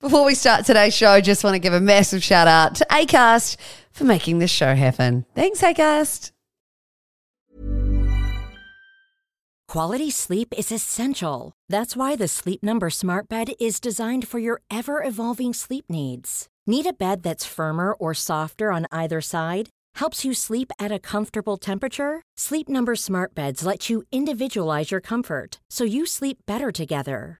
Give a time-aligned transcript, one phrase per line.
[0.00, 3.58] Before we start today's show, just want to give a massive shout out to ACAST
[3.92, 5.26] for making this show happen.
[5.34, 6.32] Thanks, ACAST.
[9.68, 11.52] Quality sleep is essential.
[11.68, 16.48] That's why the Sleep Number Smart Bed is designed for your ever evolving sleep needs.
[16.66, 19.68] Need a bed that's firmer or softer on either side?
[19.96, 22.22] Helps you sleep at a comfortable temperature?
[22.38, 27.39] Sleep Number Smart Beds let you individualize your comfort so you sleep better together.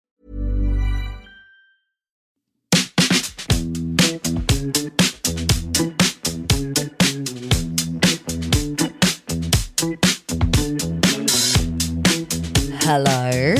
[12.83, 13.53] Hello,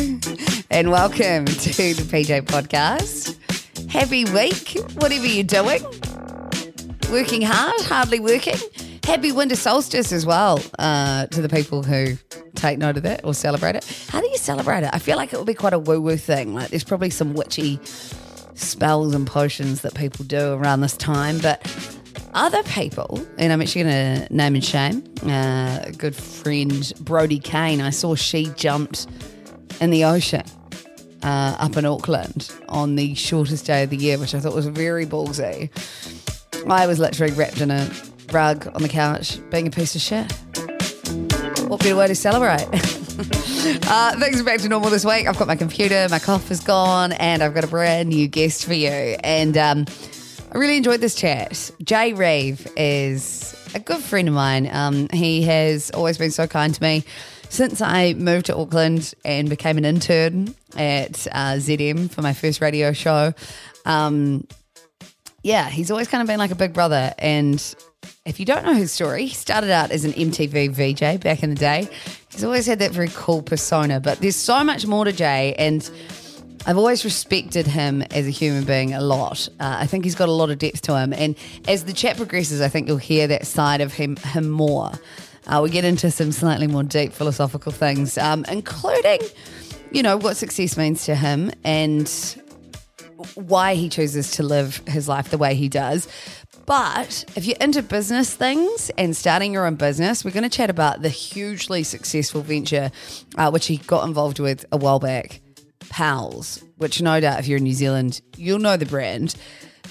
[0.71, 3.37] and welcome to the PJ Podcast.
[3.87, 5.83] Happy week, whatever you're doing.
[7.11, 8.55] Working hard, hardly working.
[9.03, 12.17] Happy winter solstice as well uh, to the people who
[12.55, 14.07] take note of that or celebrate it.
[14.09, 14.89] How do you celebrate it?
[14.91, 16.55] I feel like it will be quite a woo woo thing.
[16.55, 17.79] Like there's probably some witchy
[18.55, 21.61] spells and potions that people do around this time, but
[22.33, 27.39] other people, and I'm actually going to name and shame uh, a good friend, Brodie
[27.39, 27.81] Kane.
[27.81, 29.07] I saw she jumped
[29.79, 30.43] in the ocean
[31.23, 34.67] uh, up in Auckland on the shortest day of the year, which I thought was
[34.67, 35.69] very ballsy.
[36.69, 37.89] I was literally wrapped in a
[38.31, 40.31] rug on the couch, being a piece of shit.
[41.67, 42.67] What better way to celebrate?
[43.87, 45.27] uh, things are back to normal this week.
[45.27, 48.65] I've got my computer, my cough is gone, and I've got a brand new guest
[48.65, 48.89] for you.
[48.89, 49.85] And um,
[50.53, 51.71] I really enjoyed this chat.
[51.81, 54.69] Jay Reeve is a good friend of mine.
[54.69, 57.05] Um, he has always been so kind to me
[57.47, 62.59] since I moved to Auckland and became an intern at uh, ZM for my first
[62.59, 63.33] radio show.
[63.85, 64.45] Um,
[65.41, 67.13] yeah, he's always kind of been like a big brother.
[67.17, 67.63] And
[68.25, 71.49] if you don't know his story, he started out as an MTV VJ back in
[71.49, 71.87] the day.
[72.29, 75.55] He's always had that very cool persona, but there's so much more to Jay.
[75.57, 75.89] And
[76.65, 79.49] I've always respected him as a human being a lot.
[79.59, 81.11] Uh, I think he's got a lot of depth to him.
[81.11, 81.35] And
[81.67, 84.91] as the chat progresses, I think you'll hear that side of him, him more.
[85.47, 89.21] Uh, we get into some slightly more deep philosophical things, um, including,
[89.91, 92.37] you know, what success means to him and
[93.35, 96.07] why he chooses to live his life the way he does.
[96.67, 100.69] But if you're into business things and starting your own business, we're going to chat
[100.69, 102.91] about the hugely successful venture
[103.37, 105.40] uh, which he got involved with a while back,
[105.91, 109.35] Pals, which no doubt if you're in New Zealand, you'll know the brand.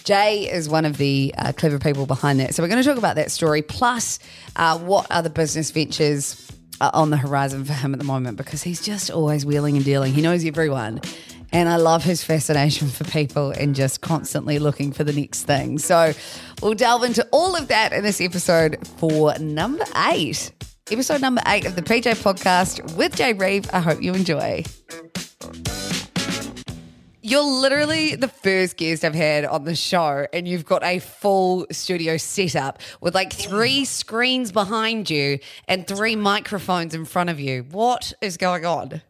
[0.05, 2.55] Jay is one of the uh, clever people behind that.
[2.55, 4.19] So we're going to talk about that story, plus
[4.57, 6.51] uh, what other business ventures
[6.81, 9.85] are on the horizon for him at the moment, because he's just always wheeling and
[9.85, 10.15] dealing.
[10.15, 11.03] He knows everyone.
[11.53, 15.79] And I love his fascination for people and just constantly looking for the next thing.
[15.79, 16.13] So
[16.63, 20.53] we'll delve into all of that in this episode for number eight.
[20.91, 23.69] Episode number eight of the PJ podcast with Jay Reeve.
[23.73, 24.65] I hope you enjoy.
[27.31, 31.65] You're literally the first guest I've had on the show, and you've got a full
[31.71, 37.63] studio setup with like three screens behind you and three microphones in front of you.
[37.71, 39.03] What is going on?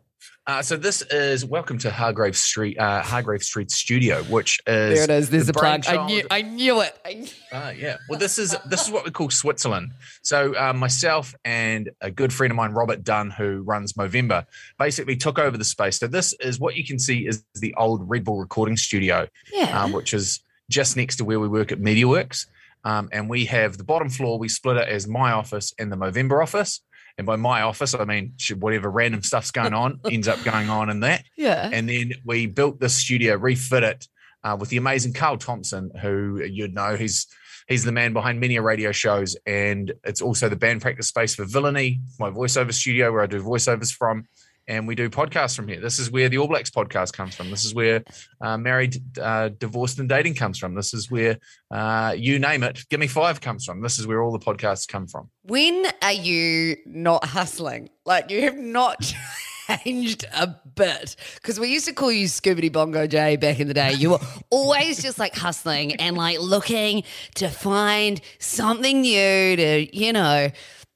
[0.50, 5.04] Uh, so this is welcome to Hargrave Street, uh, Hargrave Street Studio, which is There
[5.04, 5.30] it is.
[5.30, 5.86] There's the the plug.
[5.86, 6.98] I knew, I knew it.
[7.04, 7.96] I- Uh, yeah.
[8.08, 9.90] Well, this is this is what we call Switzerland.
[10.22, 14.44] So uh, myself and a good friend of mine, Robert Dunn, who runs Movember,
[14.78, 15.98] basically took over the space.
[15.98, 19.82] So this is what you can see is the old Red Bull recording studio, Yeah.
[19.82, 22.46] um, which is just next to where we work at MediaWorks.
[22.84, 24.38] Um, and we have the bottom floor.
[24.38, 26.80] We split it as my office and the Movember office.
[27.18, 30.90] And by my office, I mean whatever random stuff's going on ends up going on
[30.90, 31.24] in that.
[31.36, 31.70] yeah.
[31.72, 34.08] And then we built this studio, refit it
[34.42, 37.26] uh, with the amazing Carl Thompson, who you'd know he's
[37.68, 41.44] he's the man behind many radio shows, and it's also the band practice space for
[41.44, 44.26] Villainy, my voiceover studio where I do voiceovers from.
[44.68, 45.80] And we do podcasts from here.
[45.80, 47.50] This is where the All Blacks podcast comes from.
[47.50, 48.04] This is where
[48.40, 50.74] uh, married, uh, divorced, and dating comes from.
[50.74, 51.38] This is where
[51.70, 52.84] uh, you name it.
[52.88, 53.80] Give me five comes from.
[53.82, 55.30] This is where all the podcasts come from.
[55.42, 57.90] When are you not hustling?
[58.04, 59.12] Like you have not
[59.84, 63.74] changed a bit because we used to call you Scoobity Bongo Jay back in the
[63.74, 63.92] day.
[63.92, 64.20] You were
[64.50, 67.02] always just like hustling and like looking
[67.36, 70.50] to find something new to, you know,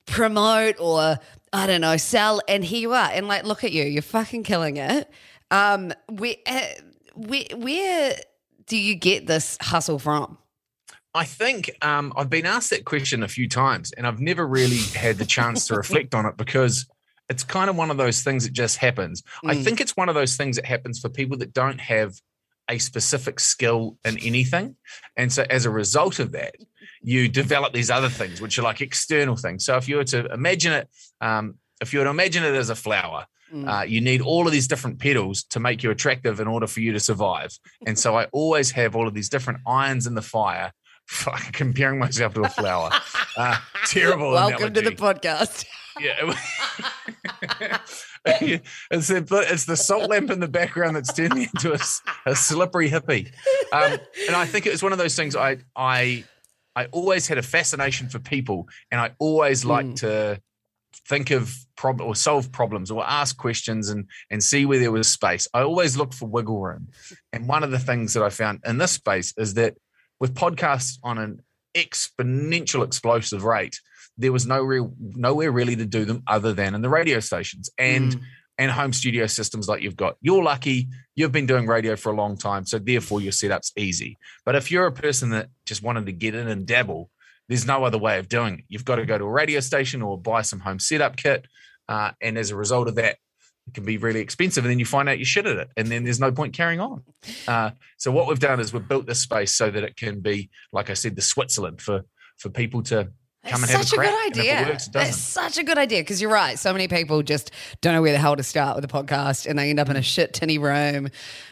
[0.07, 1.19] promote or
[1.55, 2.41] I don't know, sell.
[2.49, 3.11] And here you are.
[3.13, 5.09] And like, look at you, you're fucking killing it.
[5.51, 6.61] Um, where, uh,
[7.15, 8.17] where, where
[8.67, 10.37] do you get this hustle from?
[11.15, 14.81] I think um, I've been asked that question a few times, and I've never really
[14.97, 16.87] had the chance to reflect on it because
[17.29, 19.23] it's kind of one of those things that just happens.
[19.45, 19.51] Mm.
[19.51, 22.15] I think it's one of those things that happens for people that don't have
[22.69, 24.75] a specific skill in anything.
[25.17, 26.57] And so as a result of that,
[27.05, 29.65] you develop these other things, which are like external things.
[29.65, 30.89] So if you were to imagine it,
[31.21, 33.69] um, if you were to imagine it as a flower, mm.
[33.69, 36.81] uh, you need all of these different petals to make you attractive in order for
[36.81, 37.57] you to survive.
[37.87, 40.73] And so I always have all of these different irons in the fire,
[41.53, 42.91] comparing myself to a flower.
[43.37, 43.57] Uh,
[43.87, 44.31] terrible.
[44.31, 44.83] Welcome analogy.
[44.83, 45.67] to the podcast.
[46.01, 46.23] yeah.
[48.93, 52.37] it's, the, it's the salt lamp in the background that's turned me into a, a
[52.37, 53.33] slippery hippie.
[53.73, 53.99] Um,
[54.29, 56.23] and I think it was one of those things I, I,
[56.77, 60.01] I always had a fascination for people and I always liked mm.
[60.01, 60.41] to
[61.09, 65.09] think of problem or solve problems or ask questions and and see where there was
[65.09, 65.47] space.
[65.53, 66.89] I always looked for wiggle room.
[67.33, 69.75] And one of the things that I found in this space is that
[70.21, 71.41] with podcasts on an
[71.75, 73.81] exponential explosive rate,
[74.17, 77.71] there was no real nowhere really to do them other than in the radio stations
[77.79, 78.21] and mm.
[78.59, 80.17] And home studio systems like you've got.
[80.21, 84.19] You're lucky, you've been doing radio for a long time, so therefore your setup's easy.
[84.45, 87.11] But if you're a person that just wanted to get in and dabble,
[87.49, 88.65] there's no other way of doing it.
[88.69, 91.47] You've got to go to a radio station or buy some home setup kit,
[91.89, 93.17] uh, and as a result of that,
[93.67, 95.89] it can be really expensive and then you find out you shit at it and
[95.89, 97.03] then there's no point carrying on
[97.49, 100.51] uh, so what we've done is we've built this space so that it can be
[100.71, 102.03] like i said the switzerland for
[102.37, 103.09] for people to
[103.67, 104.67] such a, a good idea.
[104.69, 106.59] Works, That's such a good idea because you're right.
[106.59, 107.51] So many people just
[107.81, 109.97] don't know where the hell to start with a podcast, and they end up in
[109.97, 111.09] a shit tinny room,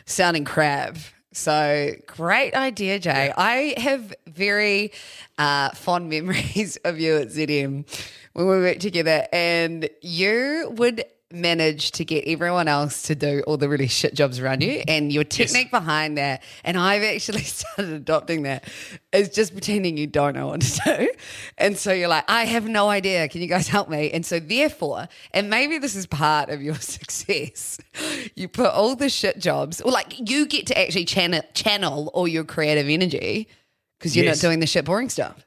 [0.06, 0.96] sounding crap.
[1.32, 3.26] So great idea, Jay.
[3.26, 3.34] Yeah.
[3.36, 4.92] I have very
[5.38, 7.86] uh, fond memories of you at ZM
[8.34, 11.04] when we worked together, and you would
[11.34, 15.12] manage to get everyone else to do all the really shit jobs around you and
[15.12, 15.80] your technique yes.
[15.80, 18.64] behind that and i've actually started adopting that
[19.12, 21.08] is just pretending you don't know what to do
[21.58, 24.38] and so you're like i have no idea can you guys help me and so
[24.38, 27.78] therefore and maybe this is part of your success
[28.34, 32.28] you put all the shit jobs or like you get to actually channel channel all
[32.28, 33.48] your creative energy
[33.98, 34.42] because you're yes.
[34.42, 35.46] not doing the shit boring stuff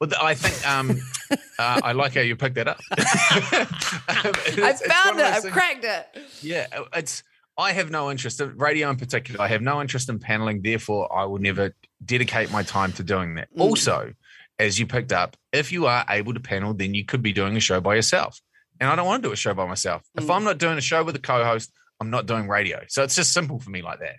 [0.00, 1.00] well, I think um,
[1.58, 2.80] uh, I like how you picked that up.
[2.90, 5.26] I found it.
[5.26, 5.52] I've things.
[5.52, 6.06] cracked it.
[6.42, 7.22] Yeah, it's.
[7.58, 9.40] I have no interest in radio in particular.
[9.40, 10.60] I have no interest in paneling.
[10.60, 11.74] Therefore, I will never
[12.04, 13.48] dedicate my time to doing that.
[13.54, 13.60] Mm.
[13.60, 14.12] Also,
[14.58, 17.56] as you picked up, if you are able to panel, then you could be doing
[17.56, 18.40] a show by yourself.
[18.78, 20.02] And I don't want to do a show by myself.
[20.18, 20.24] Mm.
[20.24, 22.82] If I'm not doing a show with a co-host, I'm not doing radio.
[22.88, 24.16] So it's just simple for me like that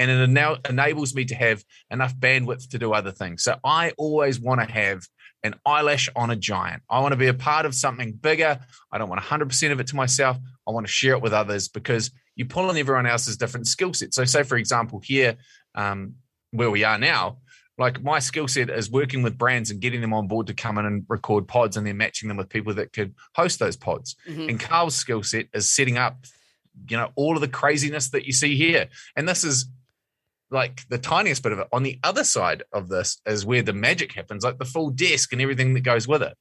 [0.00, 3.44] and it now enables me to have enough bandwidth to do other things.
[3.44, 5.02] So I always want to have
[5.42, 6.82] an eyelash on a giant.
[6.88, 8.58] I want to be a part of something bigger.
[8.90, 10.38] I don't want 100% of it to myself.
[10.66, 13.92] I want to share it with others because you pull on everyone else's different skill
[13.92, 14.14] set.
[14.14, 15.36] So, say for example, here
[15.74, 16.14] um,
[16.50, 17.38] where we are now,
[17.76, 20.78] like my skill set is working with brands and getting them on board to come
[20.78, 24.16] in and record pods and then matching them with people that could host those pods.
[24.26, 24.48] Mm-hmm.
[24.48, 26.24] And Carl's skill set is setting up,
[26.88, 28.88] you know, all of the craziness that you see here.
[29.16, 29.66] And this is
[30.50, 31.68] like the tiniest bit of it.
[31.72, 35.32] On the other side of this is where the magic happens, like the full desk
[35.32, 36.36] and everything that goes with it.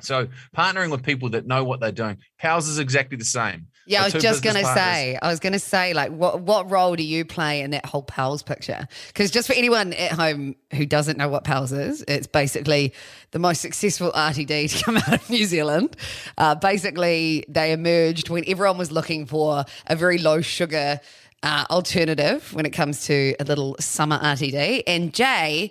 [0.00, 2.18] So partnering with people that know what they're doing.
[2.38, 3.68] Pals is exactly the same.
[3.86, 6.70] Yeah, I was just going to say, I was going to say, like, what what
[6.70, 8.88] role do you play in that whole Pals picture?
[9.08, 12.94] Because just for anyone at home who doesn't know what Pals is, it's basically
[13.32, 15.96] the most successful RTD to come out of New Zealand.
[16.38, 20.98] Uh, basically, they emerged when everyone was looking for a very low sugar
[21.44, 24.82] uh, alternative when it comes to a little summer RTD.
[24.86, 25.70] And Jay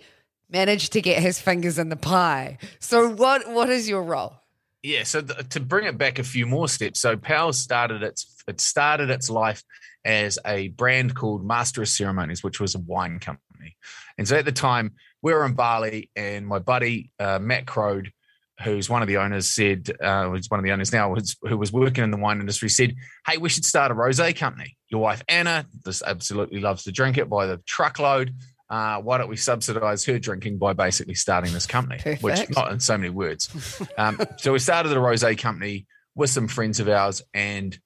[0.50, 2.60] managed to get his fingers in the pie.
[2.80, 4.36] So, what what is your role?
[4.84, 8.44] Yeah, so th- to bring it back a few more steps, so Pals started its
[8.48, 9.63] it started its life
[10.06, 13.77] as a brand called Master of Ceremonies, which was a wine company.
[14.18, 18.12] And so at the time, we were in Bali, and my buddy uh, Matt Crode
[18.62, 21.74] who's one of the owners, said, uh, who's one of the owners now, who was
[21.74, 22.96] working in the wine industry, said,
[23.28, 24.78] Hey, we should start a rose company.
[24.90, 28.36] Your wife, Anna, this absolutely loves to drink it by the truckload.
[28.70, 32.24] Uh, why don't we subsidize her drinking by basically starting this company, Perfect.
[32.24, 33.82] which not in so many words.
[33.98, 37.78] um, so we started a rose company with some friends of ours, and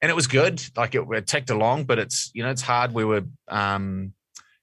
[0.00, 0.62] and it was good.
[0.76, 2.92] Like it, it ticked along, but it's you know it's hard.
[2.92, 4.12] We were um,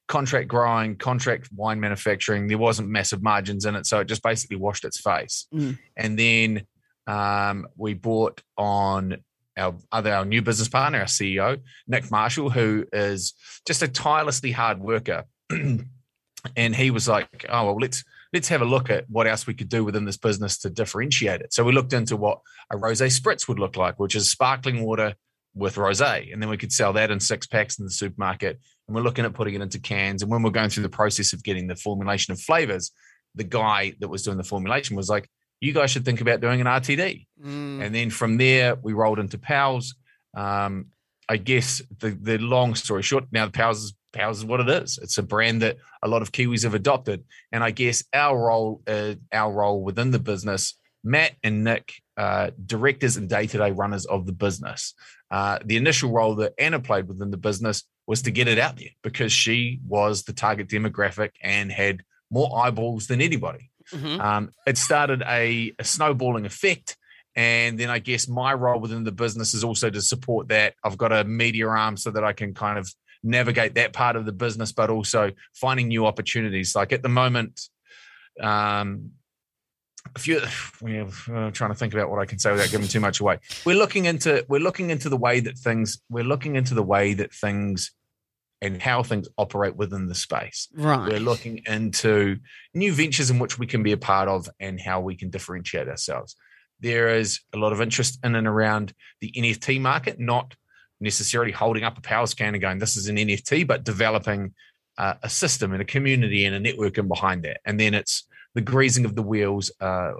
[0.07, 2.47] contract growing, contract wine manufacturing.
[2.47, 5.47] There wasn't massive margins in it, so it just basically washed its face.
[5.53, 5.77] Mm.
[5.97, 6.67] And then
[7.07, 9.17] um, we bought on
[9.57, 13.33] our other our new business partner, our CEO Nick Marshall, who is
[13.65, 15.25] just a tirelessly hard worker.
[15.49, 19.53] and he was like, "Oh well, let's let's have a look at what else we
[19.53, 22.39] could do within this business to differentiate it." So we looked into what
[22.71, 25.15] a rosé spritz would look like, which is sparkling water
[25.53, 28.59] with rosé, and then we could sell that in six packs in the supermarket.
[28.87, 30.21] And we're looking at putting it into cans.
[30.21, 32.91] And when we're going through the process of getting the formulation of flavors,
[33.33, 36.61] the guy that was doing the formulation was like, "You guys should think about doing
[36.61, 37.81] an RTD." Mm.
[37.81, 39.95] And then from there, we rolled into Pals.
[40.35, 40.87] Um,
[41.27, 44.69] I guess the the long story short, now the Pals is Pals is what it
[44.69, 44.97] is.
[45.01, 48.81] It's a brand that a lot of Kiwis have adopted, and I guess our role,
[48.87, 53.71] uh, our role within the business, Matt and Nick, uh, directors and day to day
[53.71, 54.93] runners of the business.
[55.31, 58.77] Uh, the initial role that Anna played within the business was to get it out
[58.77, 63.71] there because she was the target demographic and had more eyeballs than anybody.
[63.91, 64.19] Mhm.
[64.19, 66.97] Um, it started a, a snowballing effect.
[67.35, 70.75] And then I guess my role within the business is also to support that.
[70.83, 72.89] I've got a media arm so that I can kind of
[73.23, 76.75] navigate that part of the business, but also finding new opportunities.
[76.75, 77.61] Like at the moment,
[78.39, 79.11] um,
[80.15, 80.41] a few
[80.81, 83.39] we're uh, trying to think about what I can say without giving too much away.
[83.65, 87.13] We're looking into we're looking into the way that things we're looking into the way
[87.15, 87.91] that things
[88.61, 90.69] and how things operate within the space.
[90.73, 91.11] Right.
[91.11, 92.37] We're looking into
[92.73, 95.87] new ventures in which we can be a part of and how we can differentiate
[95.87, 96.35] ourselves.
[96.79, 100.55] There is a lot of interest in and around the NFT market, not
[100.99, 104.53] necessarily holding up a Pals can and going, this is an NFT, but developing
[104.97, 107.59] uh, a system and a community and a network in behind that.
[107.65, 110.13] And then it's the greasing of the wheels, uh,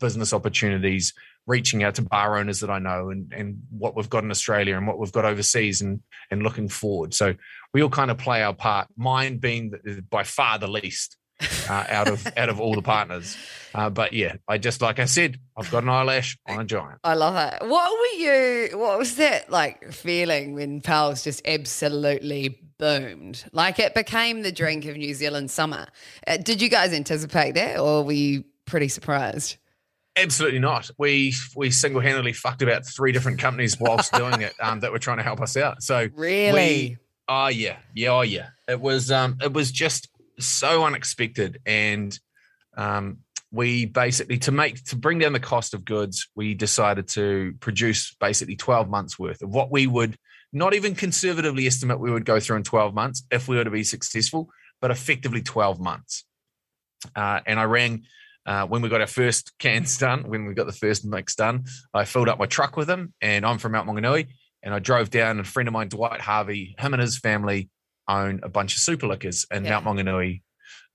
[0.00, 1.14] business opportunities,
[1.46, 4.76] reaching out to bar owners that I know and, and what we've got in Australia
[4.76, 7.14] and what we've got overseas and, and looking forward.
[7.14, 7.34] So
[7.74, 9.72] we all kind of play our part, mine being
[10.10, 11.16] by far the least.
[11.68, 13.36] Uh, out of out of all the partners,
[13.74, 17.00] uh, but yeah, I just like I said, I've got an eyelash on a giant.
[17.04, 17.66] I love it.
[17.68, 18.78] What were you?
[18.78, 23.44] What was that like feeling when Pals just absolutely boomed?
[23.52, 25.86] Like it became the drink of New Zealand summer.
[26.26, 29.56] Uh, did you guys anticipate that, or were you pretty surprised?
[30.16, 30.90] Absolutely not.
[30.98, 34.98] We we single handedly fucked about three different companies whilst doing it um, that were
[34.98, 35.82] trying to help us out.
[35.82, 36.52] So Really?
[36.52, 36.96] we-
[37.28, 38.48] oh yeah, yeah, oh yeah.
[38.68, 40.08] It was um it was just
[40.38, 42.18] so unexpected, and
[42.76, 43.18] um
[43.50, 48.14] we basically to make to bring down the cost of goods, we decided to produce
[48.18, 50.16] basically twelve months worth of what we would
[50.52, 53.70] not even conservatively estimate we would go through in twelve months if we were to
[53.70, 54.48] be successful,
[54.80, 56.24] but effectively twelve months.
[57.16, 58.04] Uh, and I rang
[58.46, 61.64] uh, when we got our first cans done, when we got the first mix done,
[61.94, 64.28] I filled up my truck with them, and I'm from Mount Maunganui,
[64.62, 65.32] and I drove down.
[65.32, 67.68] And a friend of mine, Dwight Harvey, him and his family
[68.08, 69.80] own a bunch of super liquors in Yeah.
[69.80, 70.42] Mount Maunganui,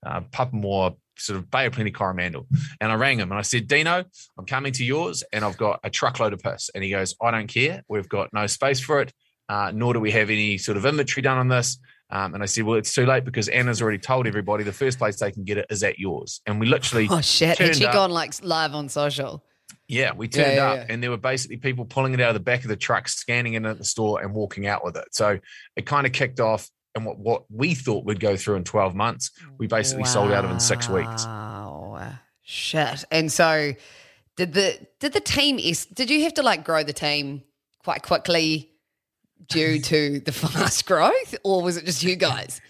[0.06, 2.46] uh, Papamoa, sort of Bay of Plenty, Coromandel.
[2.80, 4.04] And I rang him and I said, Dino,
[4.38, 6.70] I'm coming to yours, and I've got a truckload of piss.
[6.74, 7.82] And he goes, I don't care.
[7.88, 9.12] We've got no space for it,
[9.48, 11.78] uh, nor do we have any sort of inventory done on this.
[12.10, 14.96] Um, and I said, well, it's too late because Anna's already told everybody the first
[14.98, 16.40] place they can get it is at yours.
[16.46, 17.58] And we literally Oh shit!
[17.58, 19.44] Had she up- gone like live on social?
[19.88, 20.86] yeah, we Yeah, turned yeah, up yeah.
[20.88, 23.54] and there were basically people pulling it out of the back of the truck, scanning
[23.54, 25.08] it at the store and walking out with it.
[25.12, 25.38] So
[25.76, 26.70] it kind of kicked off.
[26.94, 30.44] And what, what we thought we'd go through in 12 months, we basically sold out
[30.44, 31.24] of in six weeks.
[31.24, 33.04] Wow, shit!
[33.10, 33.74] And so,
[34.36, 35.58] did the did the team?
[35.58, 37.42] is- Did you have to like grow the team
[37.84, 38.70] quite quickly
[39.48, 42.60] due to the fast growth, or was it just you guys?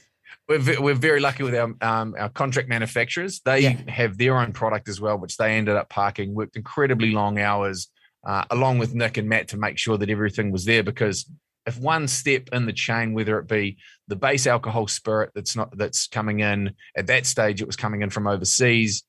[0.49, 3.41] We're, we're very lucky with our, um, our contract manufacturers.
[3.45, 3.77] They Yeah.
[3.91, 7.89] have their own product as well, which they ended up parking, worked incredibly long hours
[8.27, 11.31] uh, along with Nick and Matt to make sure that everything was there because
[11.67, 13.77] if one step in the chain, whether it be
[14.09, 18.03] the base alcohol spirit that's not that's coming in at that stage, it was coming
[18.03, 19.05] in from overseas.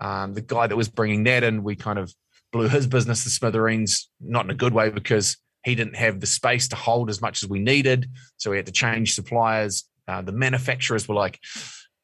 [0.00, 2.12] Um, the guy that was bringing that in, we kind of
[2.52, 6.26] blew his business to smithereens, not in a good way because he didn't have the
[6.26, 9.84] space to hold as much as we needed, so we had to change suppliers.
[10.06, 11.40] Uh, the manufacturers were like,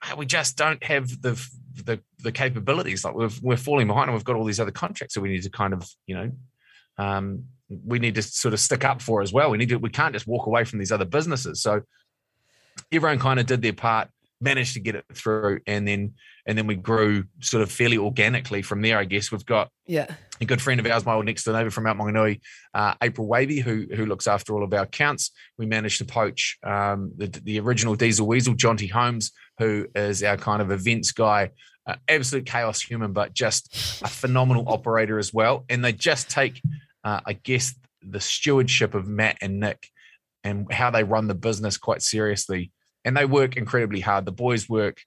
[0.02, 1.34] "Ah, "We just don't have the
[1.84, 3.04] the the capabilities.
[3.04, 5.42] Like we've, we're falling behind, and we've got all these other contracts, that we need
[5.42, 6.30] to kind of, you know,
[6.98, 9.50] um, we need to sort of stick up for as well.
[9.50, 9.76] We need to.
[9.76, 11.62] We can't just walk away from these other businesses.
[11.62, 11.82] So
[12.92, 14.08] everyone kind of did their part,
[14.40, 16.14] managed to get it through, and then
[16.46, 18.98] and then we grew sort of fairly organically from there.
[18.98, 20.12] I guess we've got Yeah.
[20.40, 22.40] a good friend of ours, my old next door neighbour from Mount Maunganui,
[22.74, 25.30] uh, April Wavy, who who looks after all of our accounts.
[25.58, 30.36] We managed to poach um, the the original Diesel Weasel, Jonty Holmes, who is our
[30.36, 31.50] kind of events guy.
[31.86, 35.64] Uh, absolute chaos human, but just a phenomenal operator as well.
[35.70, 36.60] And they just take,
[37.04, 39.88] uh, I guess, the stewardship of Matt and Nick
[40.44, 42.70] and how they run the business quite seriously.
[43.04, 44.26] And they work incredibly hard.
[44.26, 45.02] The boys work,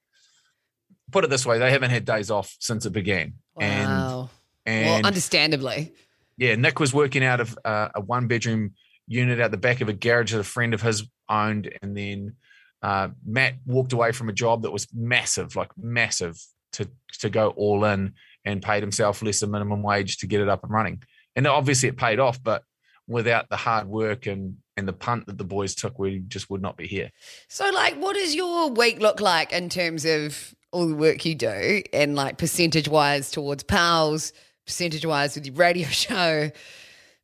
[1.12, 3.34] put it this way, they haven't had days off since it began.
[3.56, 4.30] Wow.
[4.66, 5.94] And, well, understandably.
[6.38, 8.74] yeah, Nick was working out of uh, a one bedroom
[9.08, 11.70] unit out the back of a garage that a friend of his owned.
[11.82, 12.36] And then
[12.82, 16.42] uh, Matt walked away from a job that was massive, like massive,
[16.74, 18.14] to, to go all in
[18.46, 21.04] and paid himself less than minimum wage to get it up and running.
[21.36, 22.64] And obviously it paid off, but
[23.08, 26.62] without the hard work and and the punt that the boys took, we just would
[26.62, 27.12] not be here.
[27.48, 31.36] So, like, what does your week look like in terms of all the work you
[31.36, 34.34] do and like percentage wise towards pals,
[34.66, 36.50] percentage wise with your radio show,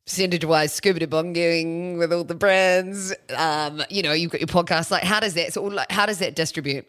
[0.06, 3.12] percentage wise scuba bonging with all the brands?
[3.36, 4.90] Um, you know, you've got your podcast.
[4.92, 6.86] Like, how does that so like how does that distribute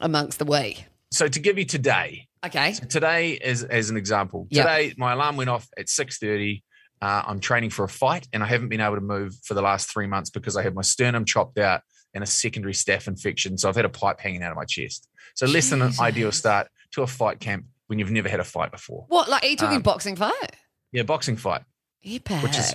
[0.00, 0.84] amongst the week?
[1.10, 2.72] So to give you today, Okay.
[2.72, 4.46] so today is as an example.
[4.52, 6.62] Today my alarm went off at six thirty.
[7.02, 9.60] Uh, I'm training for a fight, and I haven't been able to move for the
[9.60, 11.80] last three months because I had my sternum chopped out
[12.14, 13.58] and a secondary staph infection.
[13.58, 15.08] So I've had a pipe hanging out of my chest.
[15.34, 18.44] So less than an ideal start to a fight camp when you've never had a
[18.44, 19.04] fight before.
[19.08, 20.56] What, like, are you talking Um, boxing fight?
[20.92, 21.62] Yeah, boxing fight.
[22.04, 22.42] Epic.
[22.42, 22.74] which is-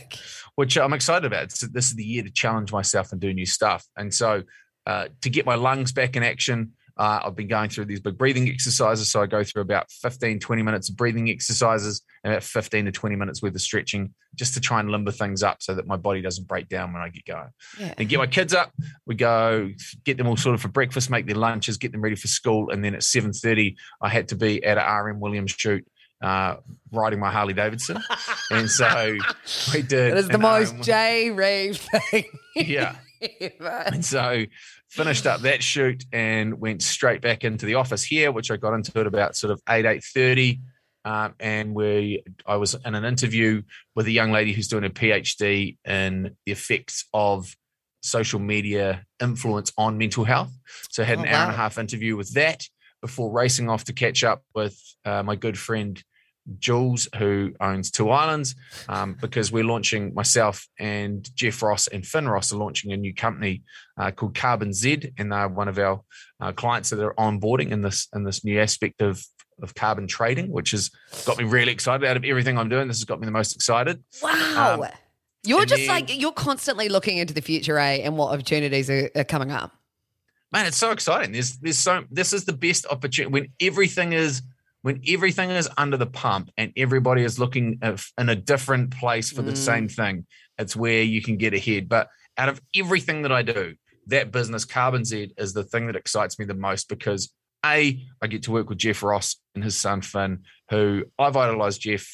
[0.56, 1.44] which I'm excited about.
[1.44, 3.86] It's, this is the year to challenge myself and do new stuff.
[3.96, 4.44] And so,
[4.86, 8.18] uh, to get my lungs back in action, uh, I've been going through these big
[8.18, 9.12] breathing exercises.
[9.12, 12.92] So, I go through about 15, 20 minutes of breathing exercises and about 15 to
[12.92, 15.98] 20 minutes worth of stretching just to try and limber things up so that my
[15.98, 17.50] body doesn't break down when I get going.
[17.80, 17.94] yeah.
[17.98, 18.72] And get my kids up.
[19.06, 19.72] We go
[20.04, 22.70] get them all sorted for breakfast, make their lunches, get them ready for school.
[22.70, 25.86] And then at 7.30, I had to be at a RM Williams shoot
[26.22, 26.56] uh,
[26.92, 28.02] riding my Harley Davidson.
[28.52, 29.18] and so
[29.74, 30.14] we did.
[30.14, 32.26] It is the most RM J Reeve thing.
[32.56, 32.96] yeah.
[33.42, 33.84] ever.
[33.88, 34.46] And so
[34.90, 38.74] finished up that shoot and went straight back into the office here, which I got
[38.74, 40.62] into at about sort of eight eight thirty.
[41.06, 43.62] Um, and we, I was in an interview
[43.96, 47.56] with a young lady who's doing a PhD in the effects of
[48.04, 50.52] social media influence on mental health.
[50.90, 52.64] So I had Oh, an hour and a half interview with that
[53.02, 56.04] before racing off to catch up with uh, my good friend
[56.60, 58.56] Jules, who owns Two Islands,
[58.88, 63.14] um, because we're launching myself and Geoff Ross and Finn Ross are launching a new
[63.14, 63.64] company
[63.98, 66.02] uh, called Carbon Z, and they're one of our
[66.40, 69.24] uh, clients that are onboarding in this in this new aspect of
[69.62, 70.92] of carbon trading, which has
[71.26, 72.08] got me really excited.
[72.08, 74.04] Out of everything I'm doing, this has got me the most excited.
[74.22, 74.82] Wow.
[74.82, 74.90] Um,
[75.44, 78.02] you're just then- like, you're constantly looking into the future, eh?
[78.04, 79.72] And what opportunities are, are coming up.
[80.52, 81.32] man, it's so exciting.
[81.32, 84.42] There's there's so this is the best opportunity when everything is
[84.82, 89.42] when everything is under the pump and everybody is looking in a different place for
[89.42, 89.58] the Mm.
[89.58, 90.26] same thing.
[90.58, 91.90] It's where you can get ahead.
[91.90, 93.76] But out of everything that I do,
[94.08, 97.34] that business Carbon Z is the thing that excites me the most because
[97.66, 101.82] a I get to work with Geoff Ross and his son Finn, who I've idolized
[101.82, 102.08] Geoff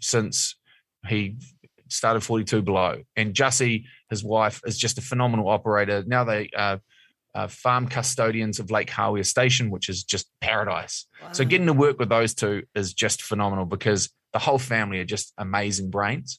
[0.00, 0.56] since
[1.08, 1.36] he
[1.88, 6.04] started 42 below and Jussie, his wife, is just a phenomenal operator.
[6.06, 6.78] Now they are uh,
[7.48, 11.06] farm custodians of Lake Hawea Station, which is just paradise.
[11.32, 15.04] So getting to work with those two is just phenomenal because the whole family are
[15.04, 16.38] just amazing brains.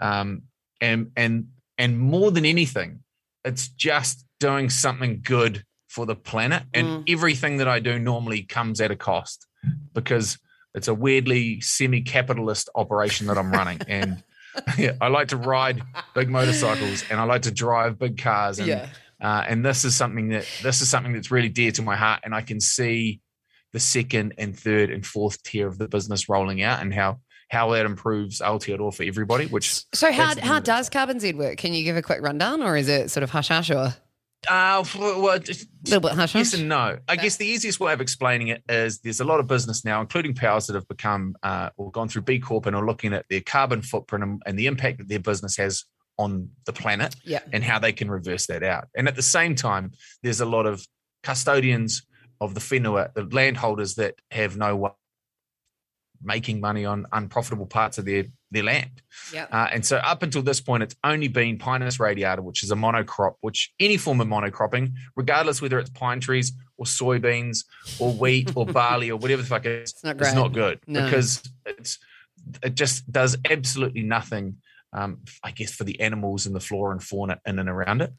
[0.00, 0.42] Um,
[0.80, 3.00] and and and more than anything,
[3.44, 6.62] it's just doing something good for the planet.
[6.74, 7.04] And Mm.
[7.12, 9.46] everything that I do normally comes at a cost
[9.94, 10.38] because
[10.74, 13.80] it's a weirdly semi-capitalist operation that I'm running.
[13.88, 14.22] and
[14.76, 15.82] yeah, I like to ride
[16.14, 18.58] big motorcycles and I like to drive big cars.
[18.58, 18.88] And yeah.
[19.20, 22.20] Uh, and this is something that this is something that's really dear to my heart
[22.24, 23.20] and i can see
[23.72, 27.18] the second and third and fourth tier of the business rolling out and how
[27.50, 31.56] how that improves Aotearoa for everybody which So how how does Carbon Z work?
[31.56, 33.94] Can you give a quick rundown, or is it sort of hush hush, or?
[34.48, 36.98] Uh, well, just- little bit hush yes and no.
[37.08, 40.00] I guess the easiest way of explaining it is there's a lot of business now
[40.00, 43.24] including Pals that have become uh, or gone through b corp and are looking at
[43.30, 45.84] their carbon footprint and, and the impact that their business has
[46.18, 47.40] on the planet Yeah.
[47.52, 48.88] and how they can reverse that out.
[48.96, 50.84] And at the same time, there's a lot of
[51.22, 52.02] custodians
[52.40, 54.90] of the whenua, the landholders that have no way
[56.20, 59.02] making money on unprofitable parts of their, their land.
[59.32, 59.46] Yeah.
[59.52, 62.74] Uh, and so up until this point, it's only been Pinus radiata, which is a
[62.74, 67.64] monocrop, which any form of monocropping, regardless whether it's pine trees or soybeans
[68.00, 70.80] or wheat or barley or whatever the fuck it is, It's not it's not good
[70.88, 71.04] No.
[71.04, 71.98] because it's
[72.64, 74.56] it just does absolutely nothing
[74.92, 78.12] um, I guess for the animals and the flora and fauna in and around it.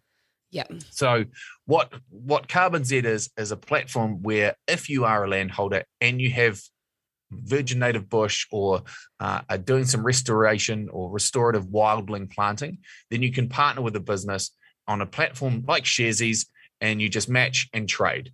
[0.51, 0.65] Yeah.
[0.89, 1.25] So
[1.65, 6.19] what what Carbon Z is is a platform where if you are a landholder and
[6.19, 6.59] you have
[7.31, 8.81] virgin native bush or
[9.19, 12.79] uh, are doing some restoration or restorative wildling planting,
[13.11, 14.51] then you can partner with a business
[14.87, 16.47] on a platform like Sharesies
[16.81, 18.31] and you just match and trade.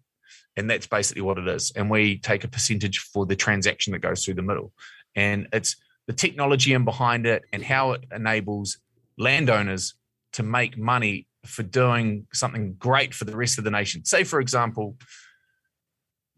[0.55, 1.73] And that's basically what it is.
[1.75, 4.71] And we take a percentage for the transaction that goes through the middle.
[5.13, 5.75] And it's
[6.07, 8.77] the technology in behind it and how it enables
[9.17, 9.93] landowners
[10.33, 14.03] to make money for doing something great for the rest of the nation.
[14.05, 14.97] Say, for example,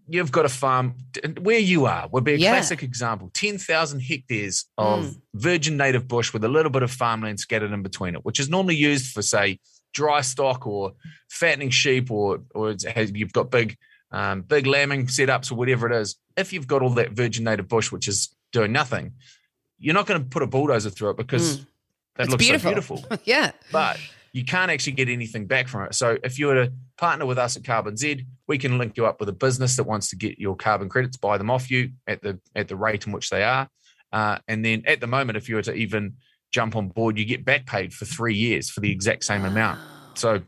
[0.09, 0.95] you've got a farm
[1.41, 2.51] where you are would be a Yeah.
[2.51, 5.21] classic example 10,000 hectares of Mm.
[5.33, 8.47] virgin native bush with a little bit of farmland scattered in between it, which is
[8.49, 9.59] normally used for, say,
[9.93, 10.93] dry stock or
[11.29, 13.77] fattening sheep, or or it's, has- you've got big
[14.11, 16.15] um, big lambing setups or whatever it is.
[16.37, 19.11] If you've got all that virgin native bush, which is doing nothing,
[19.79, 21.65] you're not going to put a bulldozer through it because Mm.
[22.15, 22.71] that It's looks beautiful.
[22.71, 23.51] so beautiful yeah.
[23.71, 23.99] but
[24.33, 25.95] you can't actually get anything back from it.
[25.95, 29.05] So if you were to partner with us at Carbon Z, we can link you
[29.05, 31.91] up with a business that wants to get your carbon credits, buy them off you
[32.07, 33.69] at the at the rate in which they are,
[34.11, 36.15] uh, and then at the moment, if you were to even
[36.51, 39.79] jump on board, you get back paid for three years for the exact same amount.
[40.15, 40.41] So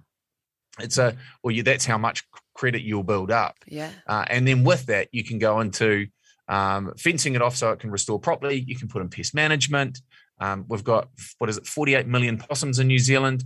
[0.79, 2.23] it's a well, you, that's how much
[2.55, 3.55] credit you'll build up.
[3.67, 3.91] Yeah.
[4.07, 6.07] Uh, and then with that, you can go into
[6.49, 8.65] um, fencing it off so it can restore properly.
[8.67, 10.01] You can put in pest management.
[10.41, 13.43] Um, we've got, what is it, 48 million possums in New Zealand.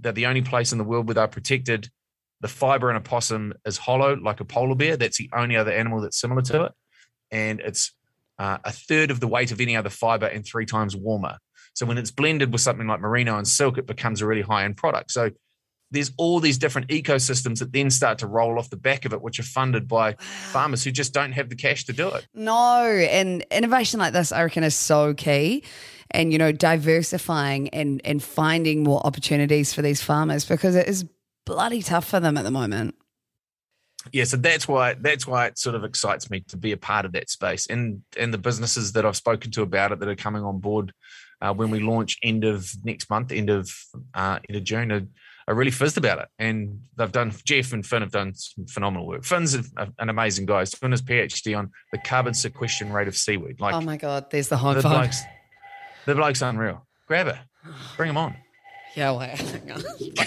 [0.00, 1.88] They're the only place in the world where they're protected.
[2.40, 4.96] The fiber in a possum is hollow, like a polar bear.
[4.96, 6.72] That's the only other animal that's similar to it.
[7.30, 7.92] And it's
[8.38, 11.38] uh, a third of the weight of any other fiber and three times warmer.
[11.74, 14.64] So when it's blended with something like merino and silk, it becomes a really high
[14.64, 15.10] end product.
[15.10, 15.30] So
[15.90, 19.22] there's all these different ecosystems that then start to roll off the back of it,
[19.22, 22.26] which are funded by farmers who just don't have the cash to do it.
[22.34, 25.64] No, and innovation like this, I reckon, is so key.
[26.10, 31.04] And you know, diversifying and and finding more opportunities for these farmers because it is
[31.44, 32.94] bloody tough for them at the moment.
[34.12, 37.04] Yeah, so that's why that's why it sort of excites me to be a part
[37.04, 40.16] of that space, and and the businesses that I've spoken to about it that are
[40.16, 40.92] coming on board
[41.40, 43.70] uh, when we launch end of next month, end of
[44.14, 45.06] uh, end of June, are,
[45.48, 47.32] are really fizzed about it, and they've done.
[47.44, 49.24] Geoff and Finn have done some phenomenal work.
[49.24, 50.60] Finn's an amazing guy.
[50.60, 53.60] He's doing his PhD on the carbon sequestration rate of seaweed.
[53.60, 55.02] Like oh my god, there's the high the five.
[55.02, 55.22] bloke's,
[56.06, 56.86] the bloke's unreal.
[57.06, 57.36] Grab it,
[57.96, 58.36] bring him on.
[58.94, 59.30] Yeah, on.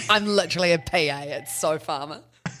[0.08, 0.96] I'm literally a PA.
[0.96, 2.22] It's so farmer.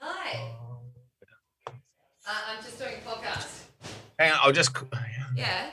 [0.00, 0.50] Hi.
[1.66, 1.70] Uh,
[2.26, 3.64] I'm just doing a podcast.
[4.18, 4.70] Hang on, I'll just
[5.36, 5.70] Yeah.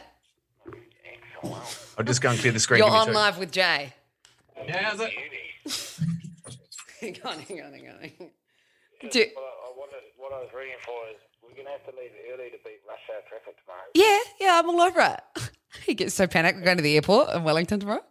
[1.98, 2.80] I'll just go and clear the screen.
[2.80, 3.14] You're Give me on two.
[3.14, 3.94] live with Jay.
[4.66, 5.12] Yeah, how's it?
[7.00, 8.00] Hang on, hang on, hang on.
[8.02, 9.10] hang on.
[9.10, 11.84] Do, Well, I, what, I, what I was reading for is we're going to have
[11.86, 13.82] to leave early to beat rush hour traffic tomorrow.
[13.96, 15.52] yeah, yeah, I'm all over it.
[15.86, 16.60] He gets so panicked.
[16.60, 18.04] We're going to the airport in Wellington tomorrow.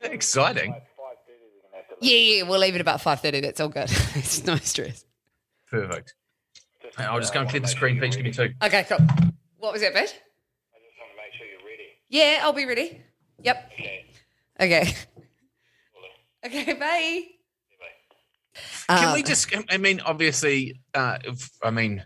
[0.00, 0.72] Exciting.
[0.72, 2.10] 5.30 we're going to have to leave.
[2.10, 3.42] Yeah, yeah, we'll leave it about 5.30.
[3.42, 3.84] That's all good.
[4.14, 5.04] it's no stress.
[5.70, 6.14] Perfect.
[6.96, 8.16] Just, I'll just go and clear the screen, please.
[8.16, 8.52] Give me two.
[8.62, 8.98] Okay, cool.
[9.58, 9.98] What was that, bitch?
[9.98, 11.88] I just want to make sure you're ready.
[12.08, 13.00] Yeah, I'll be ready.
[13.42, 13.70] Yep.
[13.74, 14.04] Okay.
[14.60, 14.94] Okay.
[16.42, 17.22] Okay, bye.
[18.88, 19.54] Can Um, we just?
[19.68, 22.02] I mean, obviously, uh, if, I mean,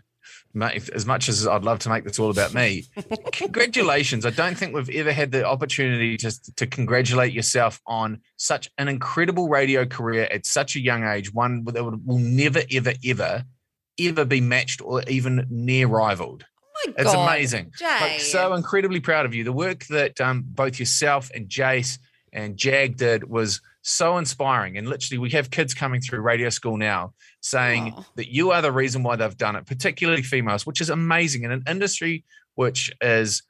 [0.53, 2.83] if- as much as I'd love to make this all about me,
[3.31, 4.25] congratulations!
[4.25, 8.89] I don't think we've ever had the opportunity to to congratulate yourself on such an
[8.89, 11.33] incredible radio career at such a young age.
[11.33, 13.45] One that will never, ever, ever,
[13.99, 16.45] ever be matched or even near rivaled.
[16.47, 17.71] Oh my It's God, amazing.
[17.77, 17.97] Jay.
[18.01, 19.43] Like, so incredibly proud of you.
[19.43, 21.99] The work that um, both yourself and Jase
[22.33, 24.77] and Jag did was so inspiring.
[24.77, 28.05] And literally, we have kids coming through radio school now saying Aw.
[28.15, 31.51] that you are the reason why they've done it, particularly females, which is amazing in
[31.51, 32.23] an industry
[32.55, 33.43] which is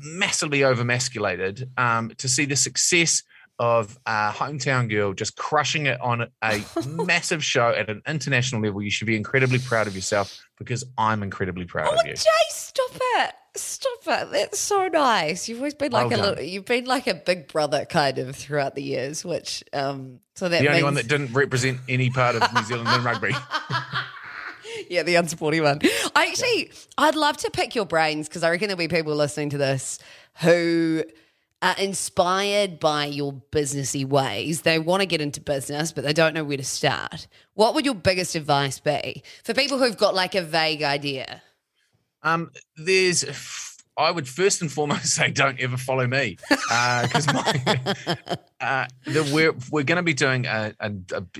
[0.00, 1.68] massively overmasculated.
[1.78, 3.22] Um, to see the success
[3.60, 8.80] of a hometown girl just crushing it on a massive show at an international level,
[8.80, 12.12] you should be incredibly proud of yourself because I'm incredibly proud Oh, of you.
[12.12, 13.34] Oh, Jay, stop it.
[13.56, 14.32] Stop it.
[14.32, 15.46] That's so nice.
[15.46, 18.34] You've always been like Well a little, you've been like a big brother kind of
[18.34, 22.08] throughout the years, which, um, so that the only means, one that didn't represent any
[22.08, 23.34] part of New Zealand in rugby.
[24.88, 25.80] yeah, the unsupportive one.
[26.16, 29.50] I actually, I'd love to pick your brains because I reckon there'll be people listening
[29.50, 29.98] to this
[30.40, 31.04] who
[31.78, 34.62] inspired by your businessy ways.
[34.62, 37.26] They want to get into business, but they don't know where to start.
[37.54, 41.42] What would your biggest advice be for people who've got like a vague idea?
[42.22, 43.24] Um, there's,
[43.96, 47.96] I would first and foremost say, don't ever follow me, because my,
[48.60, 50.92] uh, we're we're going to be doing a, a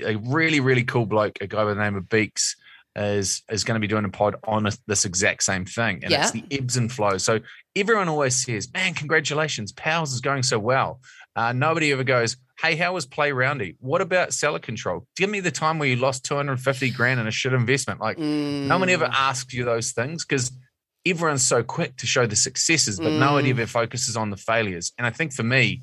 [0.04, 2.56] a really really cool bloke, a guy by the name of Beeks.
[2.96, 6.12] Is is going to be doing a pod on this, this exact same thing, and
[6.22, 7.22] it's the ebbs and flows.
[7.22, 7.38] So
[7.76, 11.00] everyone always says, "Man, congratulations, Pals is going so well."
[11.36, 13.76] Uh, nobody ever goes, "Hey, how was play roundy?
[13.78, 15.06] What about seller control?
[15.16, 18.00] Give me the time where you lost two hundred fifty grand in a shit investment."
[18.00, 20.50] Like no one ever asks you those things because
[21.06, 23.50] everyone's so quick to show the successes, but no one Mm.
[23.50, 24.92] ever focuses on the failures.
[24.98, 25.82] And I think for me,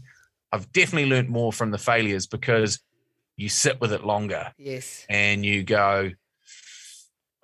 [0.51, 2.81] I've definitely learned more from the failures because
[3.37, 5.05] you sit with it longer Yes.
[5.09, 6.11] and you go,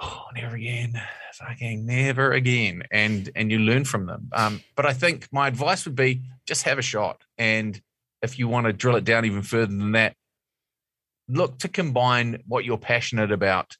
[0.03, 1.01] oh, never again,
[1.33, 4.29] fucking never again, and and you learn from them.
[4.33, 7.79] Um, but I think my advice would be just have a shot, and
[8.21, 10.15] if you want to drill it down even further than that,
[11.27, 13.75] look to combine what you're passionate about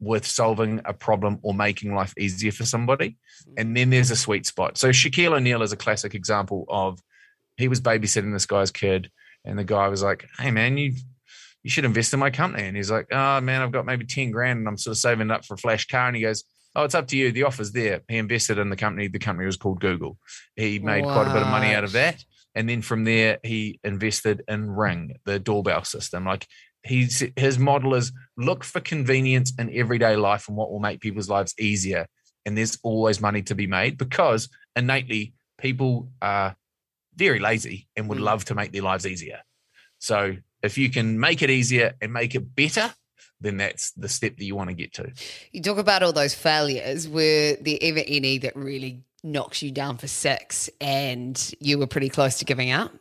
[0.00, 3.16] with solving a problem or making life easier for somebody.
[3.56, 4.76] And then there's a sweet spot.
[4.76, 7.00] So Shaquille O'Neal is a classic example of
[7.56, 9.10] he was babysitting this guy's kid,
[9.44, 10.94] and the guy was like, Hey man, you
[11.64, 12.68] you should invest in my company.
[12.68, 15.30] And he's like, Oh man, I've got maybe 10 grand and I'm sort of saving
[15.32, 16.06] up for a flash car.
[16.06, 16.44] And he goes,
[16.76, 17.32] Oh, it's up to you.
[17.32, 18.02] The offer's there.
[18.08, 19.08] He invested in the company.
[19.08, 20.18] The company was called Google.
[20.54, 22.22] He made quite a bit of money out of that.
[22.54, 26.24] And then from there, he invested in Ring, the doorbell system.
[26.24, 26.46] Like
[26.82, 31.28] he's his model is look for convenience in everyday life and what will make people's
[31.28, 32.06] lives easier.
[32.44, 36.56] And there's always money to be made because innately people are
[37.16, 38.22] very lazy and would Mm.
[38.24, 39.40] love to make their lives easier.
[39.98, 42.92] So if you can make it easier and make it better,
[43.40, 45.12] then that's the step that you want to get to.
[45.52, 47.06] You talk about all those failures.
[47.08, 52.08] Were there ever any that really knocks you down for six and you were pretty
[52.08, 52.92] close to giving up?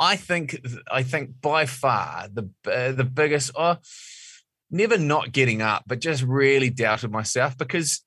[0.00, 3.78] I think I think by far the uh, the biggest oh
[4.70, 8.04] never not getting up but just really doubted myself because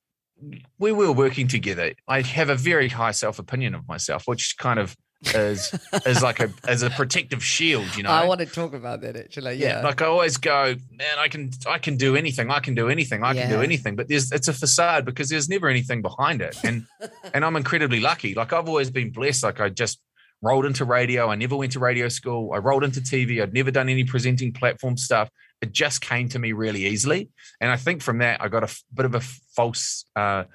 [0.80, 4.80] we were working together I have a very high self opinion of myself which kind
[4.80, 5.74] of is
[6.06, 9.16] is like a as a protective shield you know I want to talk about that
[9.16, 9.56] actually.
[9.56, 9.78] yeah.
[9.78, 9.82] Yeah.
[9.82, 12.50] like I always go, man, I can I can do anything.
[12.50, 13.24] I can do anything.
[13.24, 13.96] I can do anything.
[13.96, 16.58] But there's it's a facade because there's never anything behind it.
[16.64, 16.86] And
[17.34, 18.34] and I'm incredibly lucky.
[18.34, 19.44] Like I've always been blessed.
[19.44, 20.00] Like I just
[20.42, 21.30] rolled into radio.
[21.30, 22.52] I never went to radio school.
[22.54, 23.42] I rolled into TV.
[23.42, 25.30] I'd never done any presenting platform stuff.
[25.62, 27.30] It just came to me really easily.
[27.60, 29.22] And I think from that I got a bit of a
[29.56, 30.46] false uh,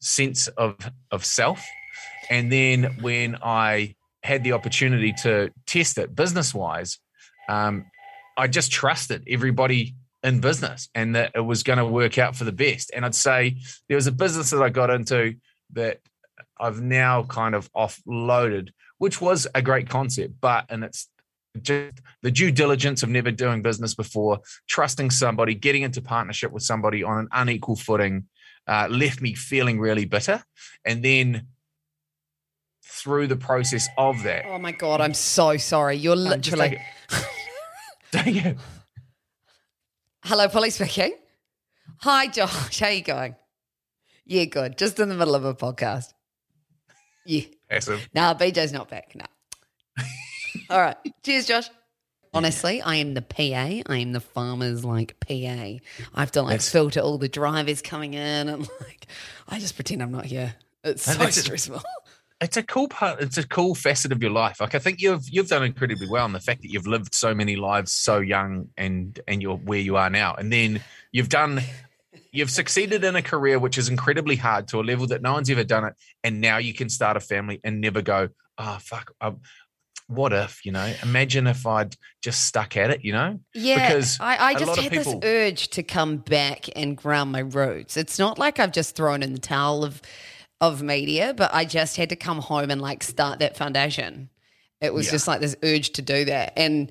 [0.00, 0.76] sense of
[1.10, 1.64] of self.
[2.30, 6.98] And then when I had the opportunity to test it business wise,
[7.48, 7.86] um,
[8.36, 12.44] I just trusted everybody in business and that it was going to work out for
[12.44, 12.90] the best.
[12.94, 13.56] And I'd say
[13.88, 15.34] there was a business that I got into
[15.72, 16.00] that
[16.58, 21.08] I've now kind of offloaded, which was a great concept, but and it's
[21.60, 26.62] just the due diligence of never doing business before, trusting somebody, getting into partnership with
[26.62, 28.28] somebody on an unequal footing,
[28.66, 30.42] uh, left me feeling really bitter.
[30.84, 31.48] And then
[33.02, 35.96] through the process of that, Oh my god, I'm so sorry.
[35.96, 36.78] You're Um, literally
[38.12, 38.58] take it.
[40.24, 41.16] Hello, Polly speaking.
[41.98, 42.78] Hi, Josh.
[42.78, 43.34] How you going?
[44.24, 44.78] Yeah, good.
[44.78, 46.12] Just in the middle of a podcast.
[47.26, 47.42] Yeah.
[47.68, 48.08] Passive.
[48.14, 49.14] Nah, BJ's not back.
[49.16, 49.24] No.
[50.70, 50.96] All right.
[51.24, 51.68] Cheers, Josh.
[52.34, 53.82] Honestly, I am the PA.
[53.92, 55.32] I am the farmer's like PA.
[55.34, 55.80] I
[56.16, 59.06] have to like That's- filter all the drivers coming in and like
[59.48, 60.54] I just pretend I'm not here.
[60.84, 61.82] It's so stressful.
[62.42, 64.60] It's a cool part it's a cool facet of your life.
[64.60, 67.34] Like i think you've you've done incredibly well in the fact that you've lived so
[67.34, 70.34] many lives so young and and you're where you are now.
[70.34, 70.80] And then
[71.12, 71.60] you've done
[72.32, 75.50] you've succeeded in a career which is incredibly hard to a level that no one's
[75.50, 75.94] ever done it.
[76.24, 78.28] And now you can start a family and never go
[78.58, 79.40] oh fuck um,
[80.08, 80.92] what if you know?
[81.02, 83.38] Imagine if i'd just stuck at it you know?
[83.54, 87.40] Yeah, Because I just lot had people- this urge to come back and ground my
[87.40, 87.96] roots.
[87.96, 90.02] It's not like I've just thrown in the towel of
[90.62, 94.30] of media, but I just had to come home and like start that foundation.
[94.80, 95.12] It was Yeah.
[95.12, 96.90] just like this urge to do that, and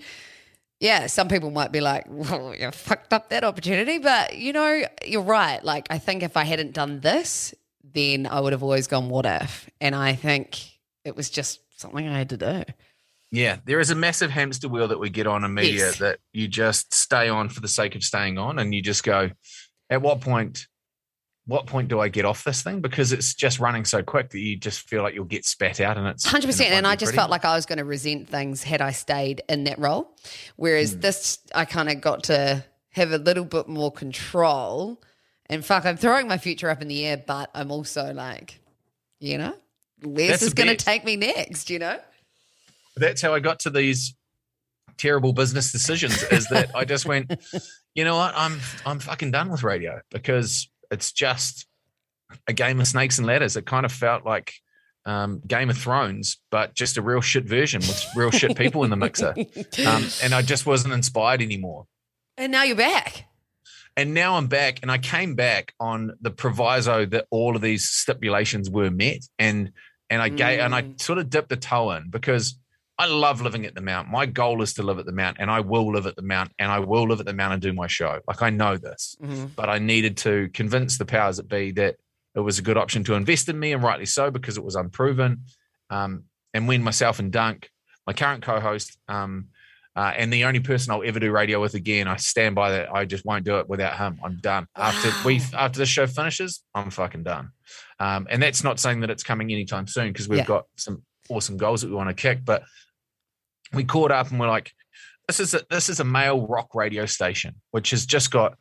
[0.79, 4.83] yeah, some people might be like, "Well, you fucked up that opportunity," but you know,
[5.05, 5.63] you're right.
[5.63, 7.53] Like, I think if I hadn't done this,
[7.83, 10.59] then I would have always gone, "What if?" And I think
[11.05, 12.63] it was just something I had to do.
[13.31, 15.99] Yeah, there is a massive hamster wheel that we get on in media Yes.
[15.99, 19.31] that you just stay on for the sake of staying on, and you just go,
[19.89, 20.67] at what point,
[21.47, 22.81] what point do I get off this thing?
[22.81, 25.97] Because it's just running so quick that you just feel like you'll get spat out,
[25.97, 27.17] and it's Hundred percent, it and I just pretty.
[27.17, 30.15] felt like I was going to resent things had I stayed in that role.
[30.55, 30.99] Whereas Hmm.
[30.99, 35.01] this, I kind of got to have a little bit more control.
[35.47, 38.59] And fuck, I'm throwing my future up in the air, but I'm also like,
[39.19, 39.55] you know,
[40.03, 41.69] where's this going to take me next?
[41.69, 41.99] You know,
[42.95, 44.13] that's how I got to these
[44.97, 46.21] terrible business decisions.
[46.23, 47.33] Is that I just went,
[47.95, 51.65] you know what, I'm I'm fucking done with radio because it's just
[52.47, 53.55] a game of snakes and ladders.
[53.57, 54.53] It kind of felt like
[55.05, 58.89] um, Game of Thrones, but just a real shit version with real shit people in
[58.89, 59.33] the mixer.
[59.87, 61.87] Um, and I just wasn't inspired anymore.
[62.37, 63.25] and now you're back.
[63.97, 67.89] And now I'm back, and I came back on the proviso that all of these
[67.89, 69.71] stipulations were met, and
[70.09, 71.01] and I gave and I Mm.
[71.01, 72.57] sort of dipped the toe in because
[73.01, 74.09] I love living at the Mount.
[74.09, 76.51] My goal is to live at the Mount, and I will live at the Mount,
[76.59, 78.19] and I will live at the Mount and do my show.
[78.27, 79.55] Like I know this, Mhm.
[79.55, 81.95] but I needed to convince the powers that be that
[82.35, 84.75] it was a good option to invest in me, and rightly so because it was
[84.75, 85.45] unproven.
[85.89, 87.71] Um, and when myself and Dunk,
[88.05, 89.47] my current co-host, um,
[89.93, 92.95] Uh, and the only person I'll ever do radio with again, I stand by that.
[92.95, 94.21] I just won't do it without him.
[94.23, 94.65] I'm done.
[94.77, 97.51] After we after this show finishes, I'm fucking done.
[97.99, 100.45] Um, and that's not saying that it's coming anytime soon because we've Yeah.
[100.45, 102.45] got some awesome goals that we want to kick.
[102.45, 102.63] But
[103.73, 104.71] we caught up and we're like,
[105.27, 108.57] this is a this is a male rock radio station, which has just got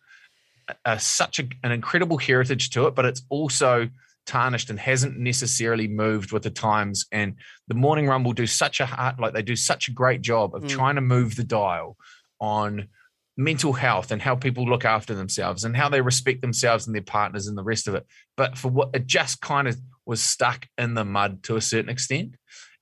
[0.85, 3.89] a, such a, an incredible heritage to it, but it's also
[4.27, 7.07] tarnished and hasn't necessarily moved with the times.
[7.11, 7.35] And
[7.67, 10.63] the Morning Rumble do such a hard, like they do such a great job of
[10.63, 10.69] Mm.
[10.69, 11.97] trying to move the dial
[12.41, 12.89] on
[13.37, 17.03] mental health and how people look after themselves and how they respect themselves and their
[17.03, 18.07] partners and the rest of it.
[18.37, 21.91] But for what it just kind of was stuck in the mud to a certain
[21.91, 22.35] extent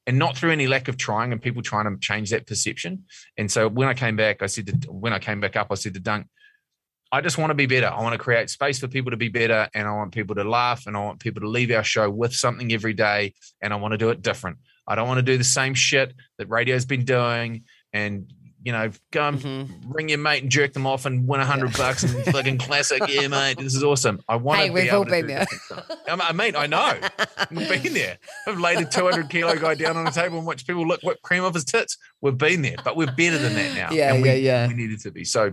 [0.09, 3.05] and not through any lack of trying and people trying to change that perception.
[3.37, 5.75] And so when I came back, I said to, when I came back up, I
[5.75, 6.27] said to Dunk,
[7.13, 7.89] I just want to be better.
[7.89, 10.45] I want to create space for people to be better and I want people to
[10.45, 13.77] laugh and I want people to leave our show with something every day and I
[13.77, 14.57] want to do it different.
[14.87, 18.33] I don't want to do the same shit that radio's been doing and
[18.69, 19.69] you know, go and Mhm.
[19.87, 23.01] ring your mate and jerk them off and win a hundred bucks and fucking classic.
[23.09, 24.21] Yeah, mate, this is awesome.
[24.29, 24.73] I want Hey, to.
[24.75, 25.47] we've be all able to been there.
[26.07, 27.01] I mean- I know.
[27.51, 28.19] We've been there.
[28.47, 31.17] I've laid a 200 kilo guy down on a table and watched people look whip
[31.23, 31.97] cream off his tits.
[32.21, 33.89] We've been there, but we're better than that now.
[33.91, 34.69] Yeah, and we, yeah, yeah.
[34.69, 35.25] We needed to be.
[35.25, 35.53] So,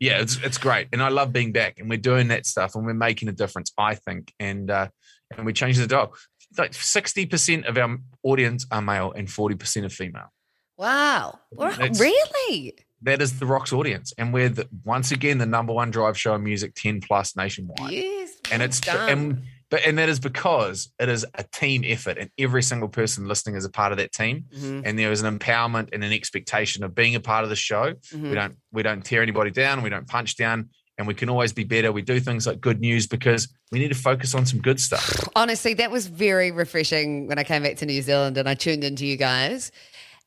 [0.00, 2.86] yeah, it's it's great, and I love being back, and we're doing that stuff, and
[2.86, 3.72] we're making a difference.
[3.76, 4.88] I think, and uh,
[5.36, 6.14] and we changed the dial.
[6.56, 10.32] Like 60% of our audience are male and 40% are female.
[10.76, 11.38] Wow.
[11.58, 12.74] That's- Really?
[13.02, 16.38] That is the Rocks audience, and we're the, once again the number one drive show
[16.38, 18.30] music, 10 plus nationwide Yes.
[18.50, 19.08] and it's done.
[19.10, 23.26] and but and that is because it is a team effort and every single person
[23.28, 26.12] listening is a part of that team Mhm, and there is an empowerment and an
[26.14, 28.28] expectation of being a part of the show mhm.
[28.30, 31.52] we don't we don't tear anybody down we don't punch down and we can always
[31.52, 34.60] be better we do things like good news because we need to focus on some
[34.60, 38.48] good stuff Honestly, that was very refreshing when I came back to New Zealand and
[38.48, 39.72] I tuned into you guys,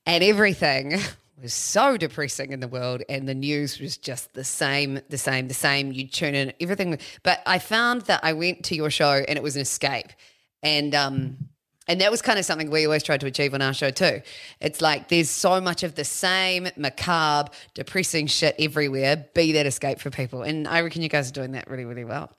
[0.07, 0.99] and everything
[1.39, 5.47] was so depressing in the world, and the news was just the same, the same,
[5.47, 5.91] the same.
[5.91, 6.97] you'd tune in, everything.
[7.21, 10.07] But I found that I went to your show and it was an escape,
[10.63, 11.37] and um.
[11.89, 14.21] And that was kind of something we always tried to achieve on our show too.
[14.59, 19.25] It's like there's so much of the same macabre, depressing shit everywhere.
[19.33, 22.03] Be that escape for people, and I reckon you guys are doing that really, really
[22.03, 22.29] well.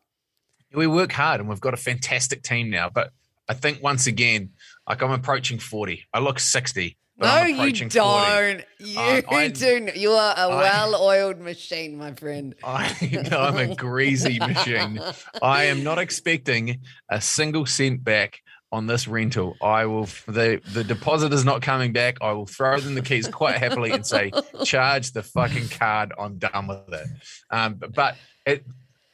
[0.74, 3.10] we work hard and we've got a fantastic team now but
[3.48, 4.50] i think once again
[4.86, 8.64] like i'm approaching 40 i look 60 but No, you don't.
[8.78, 9.88] You Um, I- do.
[9.94, 12.54] You are a I- well-oiled machine, my friend.
[12.64, 12.94] I,
[13.32, 15.00] I'm a greasy machine.
[15.42, 19.56] I am not expecting a single cent back on this rental.
[19.62, 22.18] I will the the deposit is not coming back.
[22.20, 24.30] I will throw them the keys quite happily and say,
[24.64, 26.12] charge the fucking card.
[26.18, 27.06] I'm done with it.
[27.50, 28.64] Um, but it,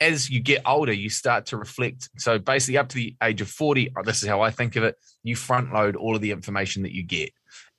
[0.00, 2.10] as you get older, you start to reflect.
[2.18, 4.82] So basically, up to the age of 40, uh, this is how I think of
[4.82, 4.96] it.
[5.22, 7.30] You front load all of the information that you get.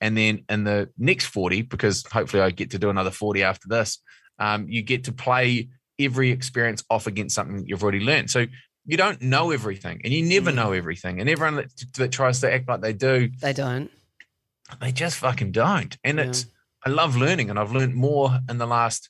[0.01, 3.67] And then in the next 40, because hopefully I get to do another 40 after
[3.67, 3.99] this,
[4.39, 8.29] um, you get to play every experience off against something that you've already learned.
[8.29, 8.45] So
[8.85, 10.55] you don't know everything and you never Mm.
[10.55, 11.19] know everything.
[11.21, 13.89] And everyone that, that tries to act like they do, They don't.
[14.81, 15.97] they just fucking don't.
[16.03, 16.25] And Yeah.
[16.25, 16.45] it's,
[16.85, 19.09] I love learning and I've learned more in the last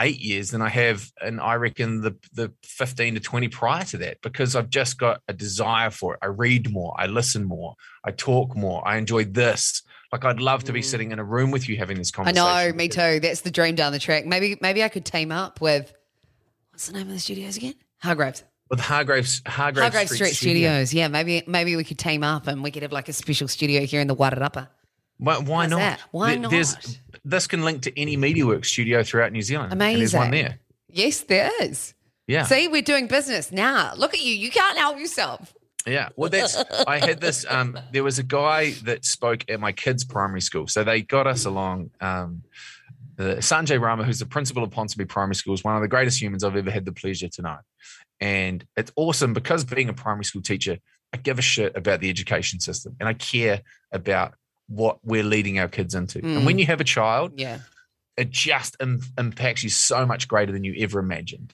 [0.00, 3.98] eight years than I have, and I reckon the the 15 to 20 prior to
[3.98, 6.20] that, because I've just got a desire for it.
[6.22, 9.82] I read more, I listen more, I talk more, I enjoy this.
[10.12, 10.84] Like I'd love to be Mm.
[10.84, 12.44] sitting in a room with you having this conversation.
[12.44, 13.20] I know, me too.
[13.20, 14.26] That's the dream down the track.
[14.26, 15.92] Maybe, maybe I could team up with
[16.72, 17.74] what's the name of the studios again?
[18.02, 18.42] Hargraves.
[18.70, 20.92] With Hargraves, Hargraves, Hargraves Street, Studios.
[20.94, 23.84] Yeah, maybe, maybe we could team up and we could have like a special studio
[23.84, 24.68] here in the Wairarapa.
[25.20, 25.78] Why, why How's not?
[25.78, 26.00] that?
[26.10, 26.98] Why There's, not?
[27.24, 29.72] this can link to any MediaWorks studio throughout New Zealand.
[29.72, 30.58] And there's one there.
[30.88, 31.94] Yes, there is.
[32.26, 32.44] Yeah.
[32.44, 33.92] See, we're doing business now.
[33.96, 34.32] Look at you.
[34.32, 35.52] You can't help yourself.
[35.86, 36.08] Yeah.
[36.16, 36.56] Well, that's,
[36.86, 40.66] I had this, um, there was a guy that spoke at my kids' primary school.
[40.66, 41.90] So they got us along.
[42.00, 42.42] Um,
[43.18, 46.20] uh, Sanjay Rama, who's the principal of Ponsonby Primary School, is one of the greatest
[46.20, 47.58] humans I've ever had the pleasure to know.
[48.20, 50.78] And it's awesome because being a primary school teacher,
[51.12, 54.34] I give a shit about the education system and I care about
[54.70, 56.20] what we're leading our kids into.
[56.24, 57.58] And when you have a child, Yeah.
[58.16, 61.52] it just Im- impacts you so much greater than you ever imagined.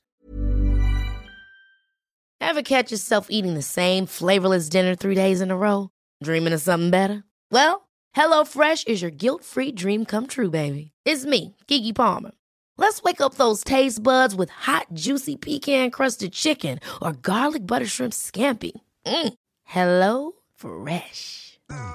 [2.40, 5.90] Ever catch yourself eating the same flavorless dinner three days in a row?
[6.22, 7.24] Dreaming of something better?
[7.50, 10.92] Well, HelloFresh is your guilt free dream come true, baby.
[11.04, 12.32] It's me, Gigi Palmer.
[12.78, 17.86] Let's wake up those taste buds with hot, juicy pecan crusted chicken or garlic butter
[17.86, 18.72] shrimp scampi.
[19.06, 19.32] Mm.
[19.64, 21.45] Hello Fresh.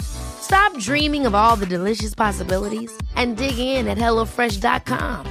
[0.02, 5.26] Stop dreaming of all the delicious possibilities and dig in at HelloFresh.com.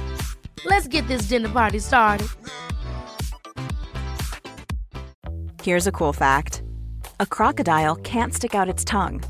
[0.65, 2.27] Let's get this dinner party started.
[5.63, 6.63] Here's a cool fact
[7.19, 9.21] a crocodile can't stick out its tongue.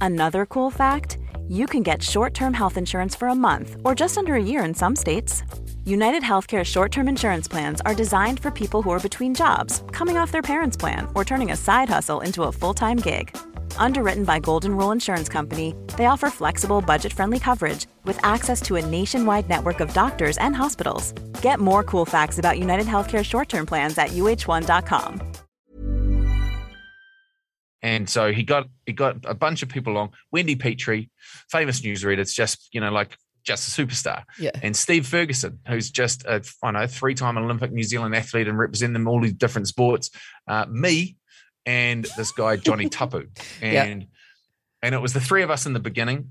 [0.00, 4.16] Another cool fact you can get short term health insurance for a month or just
[4.16, 5.42] under a year in some states.
[5.84, 10.16] United Healthcare short term insurance plans are designed for people who are between jobs, coming
[10.16, 13.36] off their parents' plan, or turning a side hustle into a full time gig.
[13.76, 18.76] Underwritten by Golden Rule Insurance Company, they offer flexible, budget friendly coverage with access to
[18.76, 21.12] a nationwide network of doctors and hospitals.
[21.42, 25.20] Get more cool facts about United Healthcare short term plans at uh1.com.
[27.82, 30.14] And so he got he got a bunch of people along.
[30.32, 31.10] Wendy Petrie,
[31.50, 34.24] famous newsreader, it's just you know like just a superstar.
[34.38, 34.52] Yeah.
[34.62, 38.58] And Steve Ferguson, who's just a I know three time Olympic New Zealand athlete and
[38.58, 40.10] represent them all these different sports.
[40.48, 41.18] Uh, me
[41.66, 43.28] and this guy Johnny Tapu,
[43.62, 44.06] and
[44.82, 46.30] and it was the three of us in the beginning.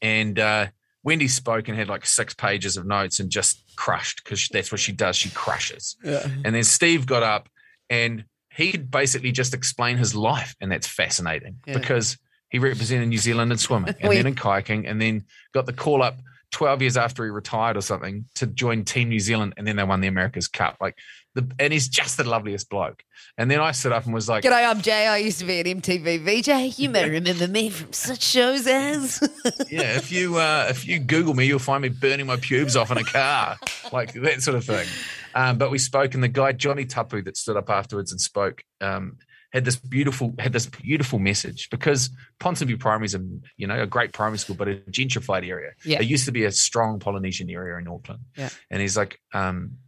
[0.00, 0.66] And uh,
[1.02, 4.80] Wendy spoke and had like six pages of notes and just crushed because that's what
[4.80, 5.16] she does.
[5.16, 5.96] She crushes.
[6.04, 6.26] Yeah.
[6.44, 7.48] And then Steve got up
[7.90, 10.54] and he could basically just explain his life.
[10.60, 11.78] And that's fascinating Yeah.
[11.78, 12.18] because
[12.48, 16.02] he represented New Zealand in swimming and then in kayaking and then got the call
[16.02, 16.18] up
[16.52, 19.54] 12 years after he retired or something to join Team New Zealand.
[19.56, 20.76] And then they won the America's Cup.
[20.80, 20.96] Like,
[21.34, 23.04] the, and he's just the loveliest bloke.
[23.38, 25.06] And then I stood up and was like, G'day, I'm Jay.
[25.06, 26.78] I used to be an MTV VJ.
[26.78, 29.20] You may remember me from such shows as.
[29.70, 32.90] yeah, if you uh, if you Google me, you'll find me burning my pubes off
[32.90, 33.58] in a car,
[33.92, 34.86] like that sort of thing.
[35.34, 38.64] Um, but we spoke, and the guy Johnny Tapu that stood up afterwards and spoke
[38.82, 39.16] um,
[39.52, 42.10] had this beautiful had this beautiful message because
[42.40, 43.24] Ponsonby Primary is a
[43.56, 45.72] you know a great primary school, but a gentrified area.
[45.84, 46.00] Yeah.
[46.00, 48.20] It used to be a strong Polynesian area in Auckland.
[48.36, 48.48] Yeah.
[48.70, 49.78] and he's like, um,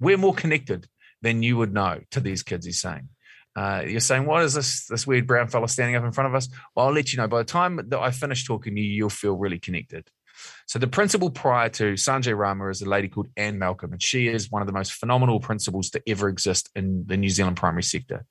[0.00, 0.86] we're more connected
[1.22, 2.66] than you would know to these kids.
[2.66, 3.08] He's saying.
[3.56, 6.34] Uh, you're saying, what is this this weird brown fella standing up in front of
[6.34, 6.48] us?
[6.74, 7.28] Well, I'll let you know.
[7.28, 10.10] By the time that I finish talking to you, you'll feel really connected.
[10.66, 14.26] So the principal prior to Sanjay Rama is a lady called Anne Malcolm, and she
[14.26, 17.84] is one of the most phenomenal principals to ever exist in the New Zealand primary
[17.84, 18.24] sector.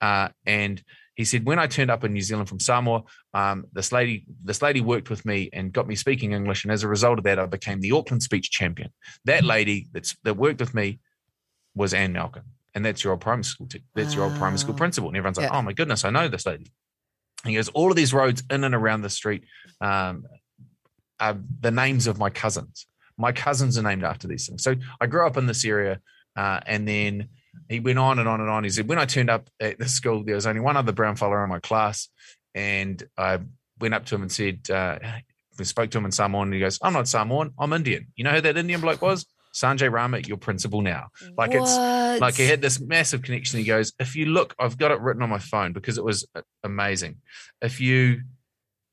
[0.00, 0.82] Uh, and
[1.16, 3.02] he said, when I turned up in New Zealand from Samoa,
[3.32, 6.82] um, this lady, this lady worked with me and got me speaking English, and as
[6.82, 8.90] a result of that, I became the Auckland speech champion.
[9.24, 11.00] That lady that's that worked with me
[11.74, 12.44] was Anne Malcolm,
[12.74, 13.66] and that's your old primary school.
[13.66, 15.58] Te- that's your old primary school principal, and everyone's like, Yeah.
[15.58, 16.70] "Oh my goodness, I know this lady."
[17.44, 19.44] And he goes, "All of these roads in and around the street
[19.80, 20.26] um,
[21.18, 22.86] are the names of my cousins.
[23.16, 26.00] My cousins are named after these things." So I grew up in this area,
[26.36, 27.30] uh, and then
[27.68, 28.64] he went on and on and on.
[28.64, 31.16] He said, "When I turned up at the school, there was only one other brown
[31.16, 32.08] fella in my class,
[32.54, 33.38] and I
[33.80, 34.98] went up to him and said." Uh,
[35.58, 38.08] we spoke to him in Samoan and he goes, I'm not Samoan, I'm Indian.
[38.14, 39.24] You know who that Indian bloke was?
[39.54, 41.06] Sanjay Rama, your principal now.
[41.38, 41.74] Like it's
[42.20, 43.58] like he had this massive connection.
[43.60, 46.28] He goes, if you look, I've got it written on my phone because it was
[46.34, 47.22] uh, amazing.
[47.62, 48.20] If you,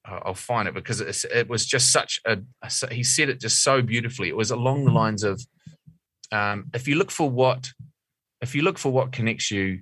[0.06, 3.62] I'll find it because it's, it was just such a, a- he said it just
[3.62, 4.30] so beautifully.
[4.30, 5.46] It was along the lines of,
[6.32, 7.72] um, if you look for what,
[8.44, 9.82] if you look for what connects you,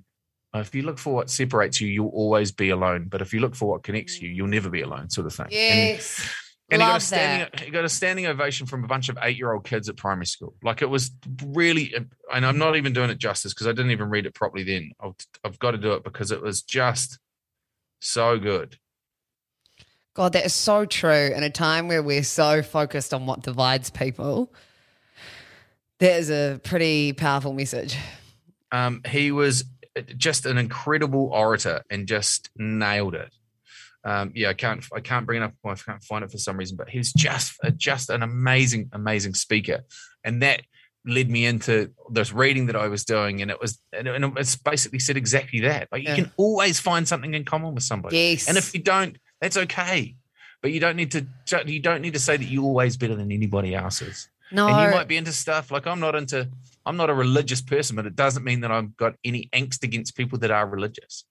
[0.54, 3.06] uh, if you look for what separates you, you'll always be alone.
[3.08, 5.46] But if you look for what connects you, you'll never be alone, sort of thing.
[5.46, 6.28] And- Yes.
[6.70, 7.60] and he got, a Love standing, that.
[7.60, 10.26] he got a standing ovation from a bunch of eight year old kids at primary
[10.26, 10.54] school.
[10.62, 11.10] Like it was
[11.44, 11.94] really,
[12.32, 14.92] and I'm not even doing it justice because I didn't even read it properly then.
[15.00, 17.18] I've, I've got to do it because it was just
[18.00, 18.78] so good.
[20.14, 21.32] God, that is so true.
[21.34, 24.52] In a time where we're so focused on what divides people,
[25.98, 27.96] that is a pretty powerful message.
[28.72, 29.64] Um, he was
[30.16, 33.30] just an incredible orator and just nailed it.
[34.04, 35.52] Um, yeah, I can't, I can't bring it up.
[35.64, 39.34] I can't find it for some reason, but he was just, just an amazing, amazing
[39.34, 39.82] speaker,
[40.24, 40.62] and that
[41.04, 44.08] led me into this reading that I was doing, and it was, and
[44.38, 45.88] it's basically said exactly that.
[45.92, 46.14] Like you Yeah.
[46.16, 48.48] can always find something in common with somebody, Yes.
[48.48, 50.16] and if you don't, that's okay.
[50.62, 51.26] But you don't need to,
[51.66, 54.96] you don't need to say that you're always better than anybody else's no, and you
[54.96, 56.48] might be into stuff like I'm not into
[56.84, 60.16] I'm not a religious person, but it doesn't mean that I've got any angst against
[60.16, 61.24] people that are religious.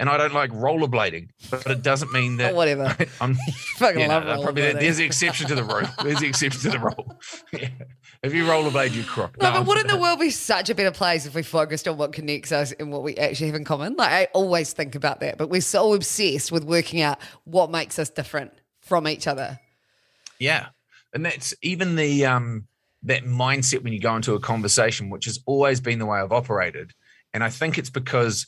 [0.00, 2.96] And I don't like rollerblading, but it doesn't mean that whatever.
[3.20, 3.34] I'm
[3.76, 5.86] Fucking you know, love probably there's the exception to the rule.
[6.02, 7.16] There's the exception to the rule.
[7.52, 7.68] Yeah.
[8.22, 9.36] If you rollerblade, you crook.
[9.40, 11.96] No, but I'm- wouldn't the world be such a better place if we focused on
[11.96, 13.94] what connects us and what we actually have in common?
[13.96, 18.00] Like I always think about that, but we're so obsessed with working out what makes
[18.00, 19.60] us different from each other.
[20.40, 20.66] Yeah.
[21.14, 22.66] And that's even the um
[23.02, 26.32] that mindset when you go into a conversation, which has always been the way I've
[26.32, 26.92] operated.
[27.32, 28.46] And I think it's because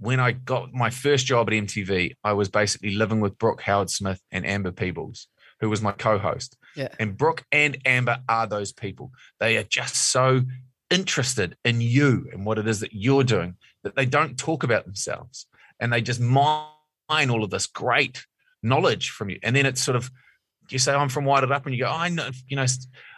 [0.00, 3.90] when I got my first job at MTV, I was basically living with Brooke Howard
[3.90, 5.28] Smith and Amber Peebles,
[5.60, 6.56] who was my co-host.
[6.74, 6.88] Yeah.
[6.98, 9.12] And Brooke and Amber are those people.
[9.38, 10.42] They are just so
[10.90, 14.84] interested in you and what it is that you're doing that they don't talk about
[14.84, 15.46] themselves
[15.80, 16.66] and they just mine
[17.10, 18.26] all of this great
[18.62, 19.38] knowledge from you.
[19.42, 20.10] And then it's sort of
[20.70, 22.66] you say oh, I'm from Whited Up, and you go, oh, I know, you know,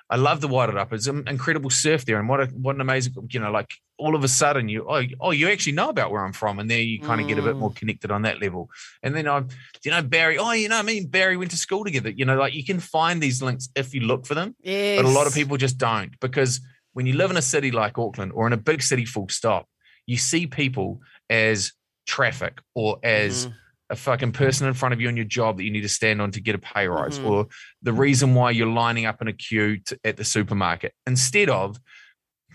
[0.09, 0.93] I love the Whited Up.
[0.93, 4.15] It's an incredible surf there, and what a what an amazing, you know, like all
[4.15, 6.81] of a sudden you oh, oh you actually know about where I'm from and there
[6.81, 7.61] you kind of get a bit Mm.
[7.61, 8.69] more connected on that level
[9.03, 9.43] and then I
[9.85, 12.37] you know Barry oh you know I mean Barry went to school together you know
[12.37, 14.99] like you can find these links if you look for them Yes.
[15.01, 16.61] but a lot of people just don't because
[16.93, 19.67] when you live in a city like Auckland or in a big city full stop
[20.05, 21.01] you see people
[21.31, 21.73] as
[22.07, 23.55] traffic or as Mhm.
[23.91, 26.21] A fucking person in front of you on your job that you need to stand
[26.21, 27.25] on to get a pay rise Mhm.
[27.31, 27.47] or
[27.83, 31.79] the reason why you're lining up in a queue to, at the supermarket instead of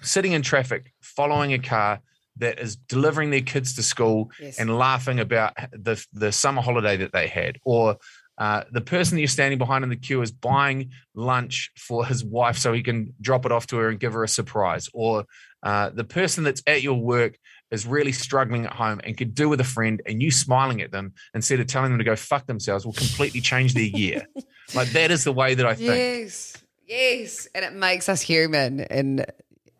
[0.01, 2.01] sitting in traffic following a car
[2.37, 4.59] that is delivering their kids to school Yes.
[4.59, 7.97] and laughing about the the summer holiday that they had or
[8.37, 12.23] uh, the person that you're standing behind in the queue is buying lunch for his
[12.25, 15.25] wife so he can drop it off to her and give her a surprise or
[15.63, 17.37] uh, the person that's at your work
[17.71, 20.91] is really struggling at home and could do with a friend and you smiling at
[20.91, 24.25] them instead of telling them to go fuck themselves will completely change their year
[24.75, 26.57] like that is the way that i think Yes.
[26.91, 27.47] Yes.
[27.55, 28.81] And it makes us human.
[28.81, 29.25] And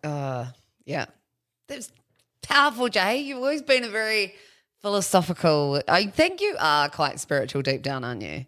[0.04, 0.48] uh
[0.86, 1.06] yeah.
[1.68, 1.92] That's
[2.42, 3.18] powerful, Jay.
[3.18, 4.34] You've always been a very
[4.82, 5.82] philosophical.
[5.88, 8.46] I think you are quite spiritual deep down, aren't you?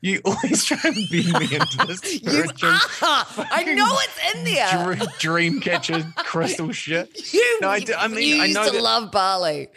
[0.00, 3.24] You always try and beat me into this You are.
[3.50, 4.94] I know it's in there.
[4.94, 8.72] dream, dream catcher crystal shit You, No, I do- I mean, I used know to
[8.72, 9.68] that- love barley.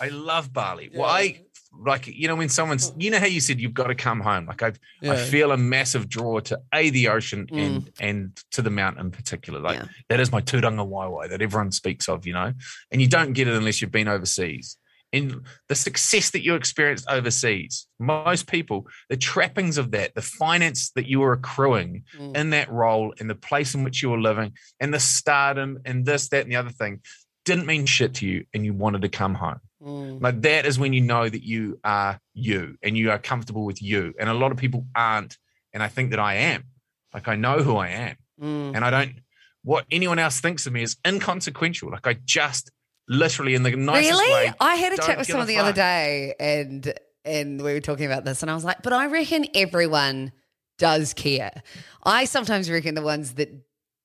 [0.00, 0.90] I love barley.
[0.94, 1.40] Well, I
[1.78, 4.46] like you know when someone's you know how you said you've got to come home.
[4.46, 7.58] Like I, I feel a massive draw to a the ocean Mm.
[7.66, 9.60] and and to the mountain in particular.
[9.60, 9.86] Like Yeah.
[10.08, 12.26] that is my tūrangawaewae that everyone speaks of.
[12.26, 12.52] You know,
[12.90, 14.76] and you don't get it unless you've been overseas.
[15.12, 20.90] And the success that you experienced overseas, most people, the trappings of that, the finance
[20.90, 22.36] that you were accruing Mm.
[22.36, 26.04] in that role, in the place in which you were living, and the stardom, and
[26.04, 27.00] this, that, and the other thing,
[27.44, 29.60] didn't mean shit to you, and you wanted to come home.
[29.82, 30.20] Mm.
[30.20, 33.82] Like that is when you know that you are you and you are comfortable with
[33.82, 34.14] you.
[34.18, 35.36] And a lot of people aren't.
[35.72, 36.64] And I think that I am.
[37.12, 38.16] Like I know who I am.
[38.40, 38.74] Mm.
[38.74, 39.20] And I don't,
[39.62, 41.90] what anyone else thinks of me is inconsequential.
[41.90, 42.70] Like I just
[43.08, 44.32] literally, in the nicest Really?
[44.32, 46.92] way, I had a chat with someone the other day and
[47.24, 50.32] and we were talking about this and I was like, but I reckon everyone
[50.78, 51.62] does care.
[52.04, 53.50] I sometimes reckon the ones that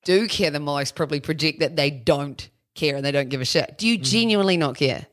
[0.04, 3.44] do care the most probably project that they don't care and they don't give a
[3.44, 3.78] shit.
[3.78, 4.02] Do you Mm.
[4.02, 5.06] genuinely not care?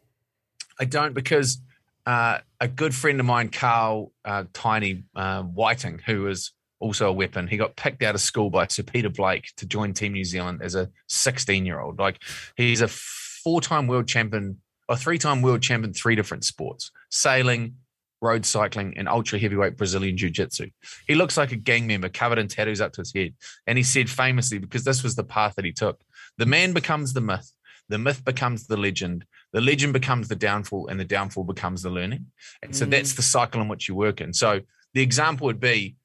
[0.79, 1.59] I don't because
[2.07, 7.13] uh, a good friend of mine, Carl uh, Tiny uh, Whiting, who is also a
[7.13, 10.23] weapon, he got picked out of school by Sir Peter Blake to join Team New
[10.23, 11.99] Zealand as a 16 year old.
[11.99, 12.19] Like
[12.55, 12.87] he's a
[13.43, 17.75] four time world champion, or three time world champion, three different sports sailing,
[18.21, 20.69] road cycling, and ultra heavyweight Brazilian jiu jitsu.
[21.07, 23.33] He looks like a gang member covered in tattoos up to his head.
[23.65, 26.01] And he said famously, because this was the path that he took
[26.37, 27.51] the man becomes the myth,
[27.89, 31.89] the myth becomes the legend, the legend becomes the downfall, and the downfall becomes the
[31.89, 32.27] learning.
[32.61, 32.91] And so Mm.
[32.91, 34.33] that's the cycle in which you work in.
[34.33, 34.61] So
[34.93, 35.95] the example would be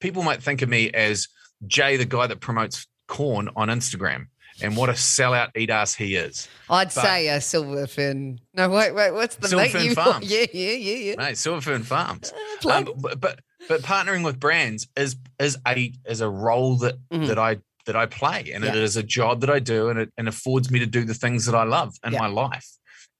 [0.00, 1.28] people might think of me as
[1.66, 4.26] Jay, the guy that promotes corn on Instagram.
[4.62, 6.48] And what a sellout eat ass he is.
[6.70, 8.40] I'd But- say a silver fin.
[8.54, 10.30] No, wait, wait, what's the Silver mate Fin Farms.
[10.30, 11.14] Yeah, yeah, yeah, yeah.
[11.18, 12.32] Right, Silver Fern Farms.
[12.68, 17.26] Um, but, but but partnering with brands is is a is a role that Mhm.
[17.28, 18.80] that I that I play, and it Yeah.
[18.82, 21.46] is a job that I do, and it and affords me to do the things
[21.46, 22.18] that I love in Yeah.
[22.20, 22.66] my life,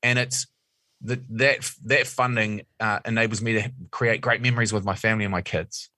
[0.02, 0.46] and it's
[1.02, 5.32] that that that funding uh, enables me to create great memories with my family and
[5.32, 5.90] my kids.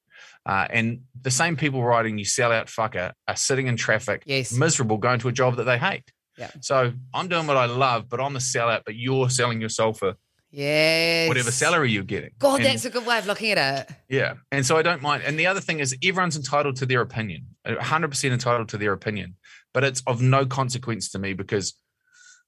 [0.48, 4.50] Uh, and the same people writing "you sell out fucker" are sitting in traffic, Yes.
[4.52, 6.10] miserable, going to a job that they hate.
[6.38, 6.50] Yeah.
[6.60, 8.82] So I'm doing what I love, but I'm the sellout.
[8.86, 10.14] But you're selling yourself for
[10.50, 11.28] Yes.
[11.28, 12.30] whatever salary you're getting.
[12.38, 13.96] God, And- that's a good way of looking at it.
[14.08, 14.34] yeah.
[14.50, 15.22] And so I don't mind.
[15.26, 19.36] And the other thing is, everyone's entitled to their opinion, 100% entitled to their opinion,
[19.74, 21.74] but it's of no consequence to me because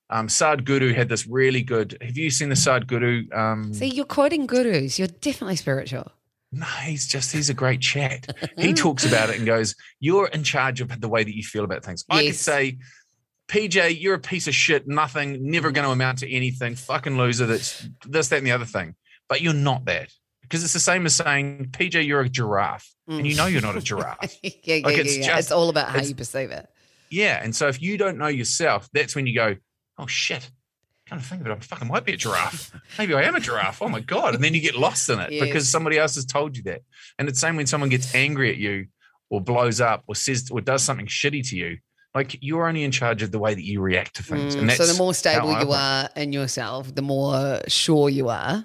[0.09, 1.97] um, Sadhguru had this really good.
[2.01, 3.33] Have you seen the Sadhguru?
[3.37, 4.99] Um, See, you're quoting gurus.
[4.99, 6.11] You're definitely spiritual.
[6.53, 8.27] No, he's just, he's a great chat.
[8.59, 11.65] he talks about it and goes, You're in charge of the way that you feel
[11.65, 12.05] about things.
[12.11, 12.79] I could say,
[13.49, 17.47] PJ, you're a piece of shit, nothing, never going to amount to anything, fucking loser,
[17.47, 18.95] that's this, that, and the other thing.
[19.29, 20.11] But you're not that.
[20.43, 22.89] Because it's the same as saying, PJ, you're a giraffe.
[23.09, 24.37] And you know you're not a giraffe.
[24.43, 25.27] yeah, yeah, Like, yeah, it's yeah.
[25.27, 26.69] just- it's all about how you perceive it.
[27.11, 27.41] Yeah.
[27.43, 29.57] And so if you don't know yourself, that's when you go,
[29.99, 30.49] oh shit.
[31.11, 31.53] Kind of think of it.
[31.53, 32.73] I fucking might be a giraffe.
[32.99, 33.83] Maybe I am a giraffe.
[33.83, 34.35] Oh my God.
[34.37, 35.43] And then you get lost in it Yes.
[35.45, 36.83] because somebody else has told you that.
[37.19, 38.87] And it's the same when someone gets angry at you
[39.29, 41.79] or blows up or says or does something shitty to you.
[42.15, 44.55] Like you're only in charge of the way that you react to things.
[44.57, 48.29] Mm, and that's so the more stable you are in yourself, the more sure you
[48.29, 48.65] are.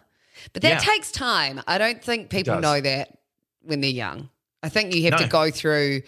[0.54, 0.78] But that Yeah.
[0.94, 1.62] takes time.
[1.68, 3.18] I don't think people know that
[3.62, 4.30] when they're young.
[4.62, 6.02] I think you have to go through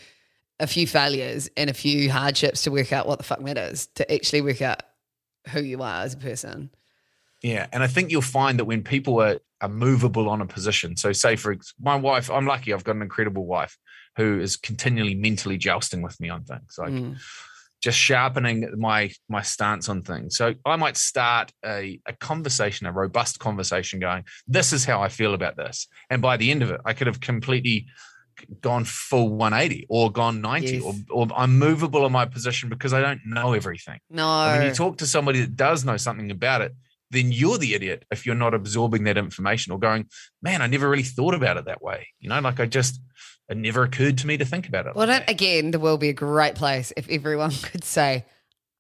[0.59, 4.11] a few failures and a few hardships to work out what the fuck matters, to
[4.13, 4.81] actually work out
[5.47, 6.69] who you are as a person.
[7.43, 10.97] Yeah, and I think you'll find that when people are, are movable on a position.
[10.97, 12.73] So, say for my wife, I'm lucky.
[12.73, 13.77] I've got an incredible wife
[14.15, 16.75] who is continually mentally jousting with me on things.
[16.77, 17.17] Like, Mm.
[17.79, 20.35] just sharpening my my stance on things.
[20.35, 25.09] So I might start a, a conversation, a robust conversation going, this is how I
[25.09, 25.87] feel about this.
[26.09, 27.85] And by the end of it, I could have completely
[28.61, 30.83] gone full 180 or gone 90 Yes.
[30.83, 33.99] or, or I'm movable in my position because I don't know everything.
[34.09, 34.53] No.
[34.57, 36.75] When you talk to somebody that does know something about it,
[37.11, 40.07] then you're the idiot if you're not absorbing that information or going,
[40.41, 42.07] man, I never really thought about it that way.
[42.19, 42.99] You know, like I just,
[43.49, 44.95] it never occurred to me to think about it.
[44.95, 48.25] Well, like again, the world be a great place if everyone could say,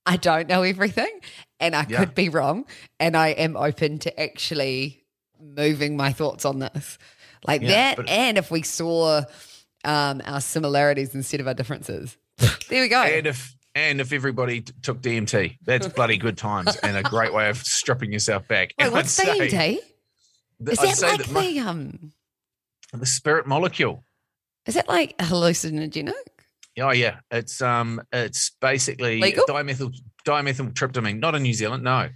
[0.05, 1.19] I don't know everything
[1.59, 1.99] and I Yeah.
[1.99, 2.65] could be wrong
[2.99, 5.05] and I am open to actually
[5.41, 6.97] moving my thoughts on this.
[7.45, 8.07] Like Yeah, that.
[8.09, 9.23] and if we saw
[9.85, 12.17] um, our similarities instead of our differences.
[12.69, 13.01] there we go.
[13.03, 17.33] And if and if everybody t- took DMT, that's bloody good times and a great
[17.33, 18.73] way of stripping yourself back.
[18.77, 19.77] Wait, And what's I'd say DMT?
[20.61, 22.11] that- Is I'd that like that my- the um
[22.93, 24.03] the spirit molecule.
[24.65, 26.13] is that like hallucinogenic?
[26.79, 29.45] Oh yeah, it's um, it's basically Legal?
[29.47, 29.93] dimethyl
[30.27, 31.19] dimethyltryptamine.
[31.19, 32.09] Not in New Zealand, no,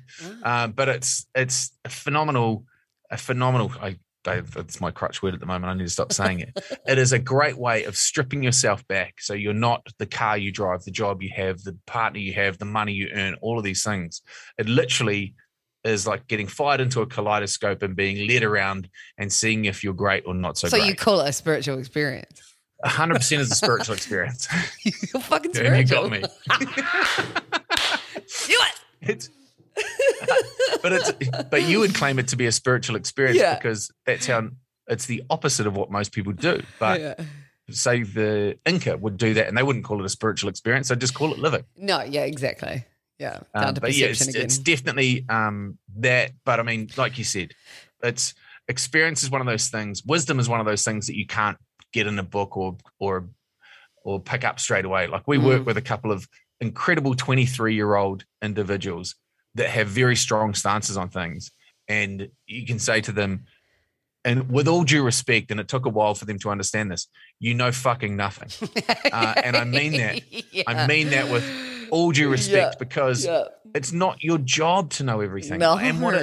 [0.43, 0.63] Ah.
[0.63, 2.65] uh, but it's it's a phenomenal,
[3.09, 3.71] a phenomenal.
[3.81, 3.97] I,
[4.27, 5.71] I that's my crutch word at the moment.
[5.71, 6.57] I need to stop saying it.
[6.87, 10.51] it is a great way of stripping yourself back, so you're not the car you
[10.51, 13.63] drive, the job you have, the partner you have, the money you earn, all of
[13.63, 14.21] these things.
[14.57, 15.33] It literally
[15.83, 19.93] is like getting fired into a kaleidoscope and being led around and seeing if you're
[19.95, 20.87] great or not so, So, great.
[20.87, 22.55] you call it a spiritual experience.
[22.83, 24.47] hundred percent is a spiritual experience.
[24.83, 26.21] You're fucking Yeah, you got me.
[26.21, 26.27] Do
[28.49, 28.75] it.
[29.01, 29.29] It's,
[30.81, 31.11] but it's
[31.49, 33.55] but you would claim it to be a spiritual experience Yeah.
[33.55, 34.49] because that's how
[34.87, 36.61] it's the opposite of what most people do.
[36.79, 37.13] But Yeah.
[37.69, 40.95] say the Inca would do that and they wouldn't call it a spiritual experience; they
[40.95, 41.63] just call it living.
[41.77, 42.85] No, yeah, exactly.
[43.19, 43.39] Yeah.
[43.53, 44.45] Down Um, to but yeah, perception it's, again.
[44.45, 46.31] it's definitely um, that.
[46.43, 47.53] But I mean, like you said,
[48.03, 48.33] it's
[48.67, 50.03] experience is one of those things.
[50.05, 51.57] Wisdom is one of those things that you can't
[51.93, 53.29] get in a book or or
[54.03, 55.05] or pick up straight away.
[55.07, 55.65] Like we work Mm.
[55.65, 56.27] with a couple of
[56.59, 59.15] incredible 23 year old individuals
[59.55, 61.51] that have very strong stances on things,
[61.87, 63.45] and you can say to them.
[64.23, 67.07] And with all due respect, and it took a while for them to understand this,
[67.39, 68.49] you know fucking nothing.
[69.11, 70.21] uh, and I mean that.
[70.67, 71.43] I mean that with
[71.89, 73.45] all due respect Yeah, because yeah.
[73.73, 75.57] it's not your job to know everything.
[75.57, 75.75] No.
[75.75, 76.13] And what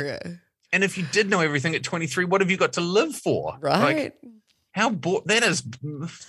[0.73, 3.57] and if you did know everything at 23, what have you got to live for?
[3.61, 3.81] right.
[3.81, 4.19] Like
[4.73, 5.65] how bo- that is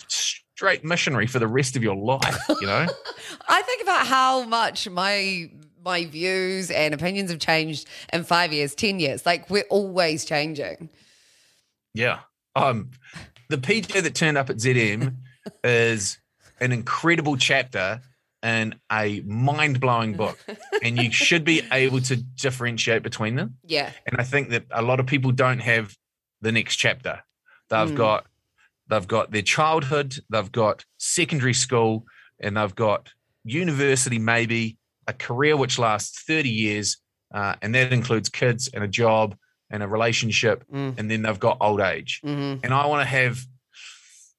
[0.07, 2.87] straight missionary for the rest of your life, you know?
[3.47, 5.51] I think about how much my
[5.83, 9.25] my views and opinions have changed in five years, ten years.
[9.25, 10.89] Like we're always changing.
[11.93, 12.19] yeah.
[12.55, 12.91] Um
[13.49, 15.15] the PJ that turned up at ZM
[15.63, 16.19] is
[16.59, 18.01] an incredible chapter
[18.43, 20.37] in a mind-blowing book.
[20.83, 23.55] and you should be able to differentiate between them.
[23.65, 23.91] Yeah.
[24.05, 25.95] and I think that a lot of people don't have
[26.41, 27.21] the next chapter.
[27.69, 27.95] They've Mm.
[27.95, 28.25] got
[28.87, 32.05] they've got their childhood, they've got secondary school,
[32.39, 33.09] and they've got
[33.43, 34.78] university, maybe
[35.09, 36.97] a career which lasts thirty years,
[37.33, 39.35] uh, and that includes kids and a job
[39.71, 40.97] and a relationship, Mm.
[40.97, 42.19] and then they've got old age.
[42.23, 43.35] hmm And I want to have.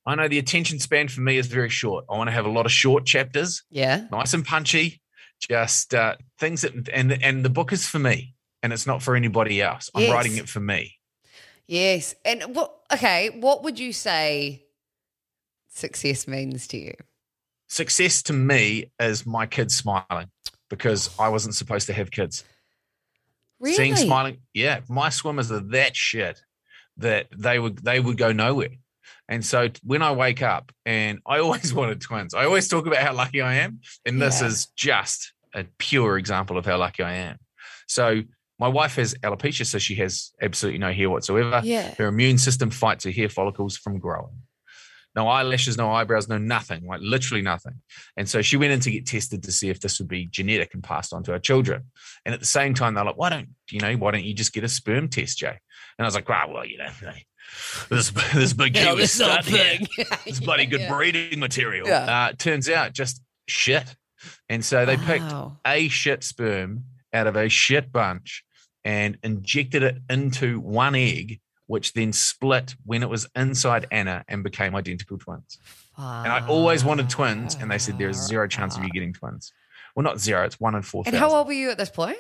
[0.07, 2.05] I know the attention span for me is very short.
[2.11, 4.07] I want to have a lot of short chapters, Yeah.
[4.11, 5.01] nice and punchy,
[5.39, 9.15] just uh, things that, and and the book is for me, and it's not for
[9.15, 9.91] anybody else.
[9.95, 10.13] I'm Yes.
[10.13, 10.97] writing it for me.
[11.67, 12.15] Yes.
[12.25, 12.71] And what?
[12.93, 13.31] Okay.
[13.31, 14.65] What would you say
[15.69, 16.95] success means to you?
[17.69, 20.29] Success to me is my kids smiling
[20.71, 22.45] because I wasn't supposed to have kids.
[23.59, 23.77] Really?
[23.77, 26.41] Seeing smiling, yeah, my swimmers are that shit
[26.97, 28.71] that they would they would go nowhere.
[29.29, 32.33] And so when I wake up, and I always wanted twins.
[32.33, 34.47] I always talk about how lucky I am, and this Yeah.
[34.49, 37.39] is just a pure example of how lucky I am.
[37.87, 38.23] So
[38.59, 41.61] my wife has alopecia, so she has absolutely no hair whatsoever.
[41.65, 41.95] Yeah.
[41.97, 44.43] Her immune system fights her hair follicles from growing.
[45.17, 47.75] No eyelashes, no eyebrows, no nothing, like literally nothing.
[48.17, 50.73] And so she went in to get tested to see if this would be genetic
[50.75, 51.85] and passed on to her children.
[52.25, 54.53] And at the same time, they're like, why don't you know, why don't you just
[54.53, 55.49] get a sperm test, Jay?
[55.49, 55.57] And
[55.99, 56.89] I was like, wow, well, you know,
[57.89, 60.07] this this big Yeah, this stud little here, thing.
[60.27, 60.93] this bloody good Yeah.
[60.95, 61.89] breeding material.
[61.89, 62.29] Yeah.
[62.29, 63.97] Uh, turns out just shit.
[64.49, 65.33] And so they picked
[65.67, 68.45] a shit sperm out of a shit bunch
[68.85, 71.41] and injected it into one egg,
[71.71, 75.57] which then split when it was inside Anna and became identical twins.
[75.97, 79.13] And I always wanted twins, and they said there is zero chance of you getting
[79.13, 79.53] twins.
[79.95, 82.19] Well, not zero, it's one in four And how old were you at this point?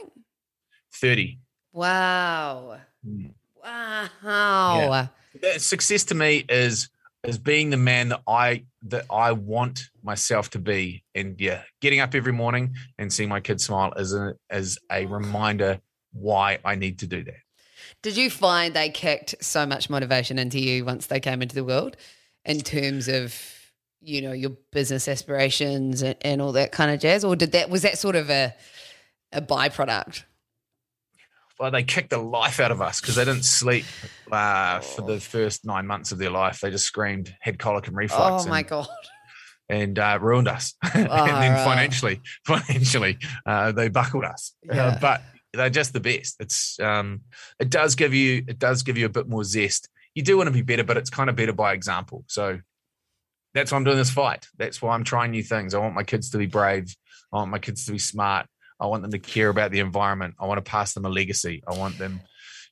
[0.95, 1.41] 30.
[1.73, 2.79] Wow.
[3.05, 3.33] Mm.
[3.65, 5.09] Wow.
[5.43, 6.89] Uh, Success to me is
[7.25, 11.03] is being the man that I that I want myself to be.
[11.17, 15.07] And yeah, getting up every morning and seeing my kids smile is a is a
[15.07, 15.81] reminder
[16.13, 17.35] why I need to do that.
[18.03, 21.65] Did you find they kicked so much motivation into you once they came into the
[21.65, 21.97] world
[22.45, 23.35] in terms of
[24.03, 27.69] you know, your business aspirations and, and all that kind of jazz, or did that
[27.69, 28.55] was that sort of a
[29.33, 30.25] a byproduct?
[31.61, 33.85] well, they kicked the life out of us because they didn't sleep
[34.33, 36.61] uh, for the first nine months of their life.
[36.61, 38.47] They just screamed head colic and reflux.
[38.47, 38.89] Oh my and, god!
[39.69, 40.75] And uh, ruined us.
[40.95, 41.65] and then right.
[41.65, 44.55] financially, financially, uh, they buckled us.
[44.71, 44.99] Uh, Yeah.
[45.01, 45.23] but
[45.53, 46.37] they're just the best.
[46.41, 47.23] It's um,
[47.59, 49.89] it does give you it does give you a bit more zest.
[50.15, 52.25] You do want to be better, but it's kind of better by example.
[52.27, 52.61] So
[53.55, 54.47] that's why I'm doing this fight.
[54.59, 55.75] That's why I'm trying new things.
[55.75, 56.95] I want my kids to be brave.
[57.33, 58.47] I want my kids to be smart.
[58.81, 60.35] I want them to care about the environment.
[60.41, 61.63] I want to pass them a legacy.
[61.69, 62.21] I want them,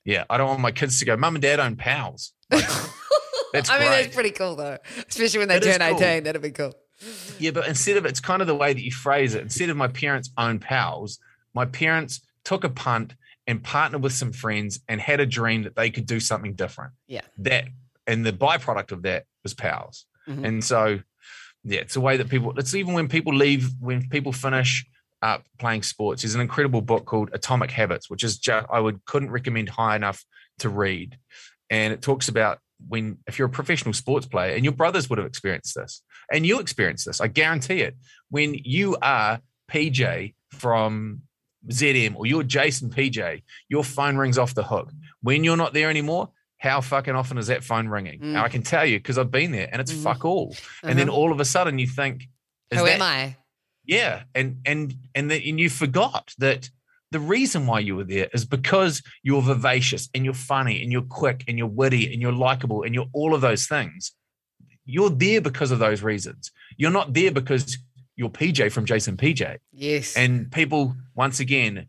[0.04, 0.24] yeah.
[0.30, 2.32] I don't want my kids to go, Mum and Dad own pals.
[2.50, 2.64] Like,
[3.52, 4.02] that's I mean, great.
[4.04, 5.96] that's pretty cool though, especially when they It turn cool.
[6.02, 6.24] eighteen.
[6.24, 6.74] That'd be cool.
[7.38, 9.42] Yeah, but instead of it's kind of the way that you phrase it.
[9.42, 11.18] Instead of my parents own pals,
[11.54, 13.14] my parents took a punt
[13.46, 16.92] and partnered with some friends and had a dream that they could do something different.
[17.06, 17.22] Yeah.
[17.38, 17.68] That
[18.06, 20.06] and the byproduct of that was pals.
[20.26, 20.44] Mhm.
[20.44, 21.00] And so,
[21.64, 22.58] yeah, it's a way that people.
[22.58, 24.86] It's even when people leave, when people finish
[25.22, 26.22] up playing sports.
[26.22, 29.96] There's an incredible book called Atomic Habits, which is just I would couldn't recommend high
[29.96, 30.24] enough
[30.60, 31.18] to read,
[31.70, 35.18] and it talks about when if you're a professional sports player, and your brothers would
[35.18, 37.96] have experienced this, and you experience this, I guarantee it.
[38.30, 41.22] When you are PJ from
[41.70, 44.92] ZM or you're Jase and PJ, your phone rings off the hook.
[45.22, 48.20] When you're not there anymore, how fucking often is that phone ringing?
[48.20, 48.36] Mm.
[48.40, 50.02] I can tell you because I've been there, and it's Mhm.
[50.02, 50.56] fuck all.
[50.82, 52.28] And then all of a sudden you think,
[52.70, 53.36] is Who that, am I?
[53.84, 56.70] yeah, and and and that and you forgot that
[57.10, 61.00] the reason why you were there is because you're vivacious and you're funny and you're
[61.02, 64.12] quick and you're witty and you're likable and you're all of those things.
[64.84, 66.50] You're there because of those reasons.
[66.76, 67.78] You're not there because
[68.18, 69.58] you're PJ from Jase and PJ.
[69.72, 70.16] Yes.
[70.16, 71.86] And people, once again,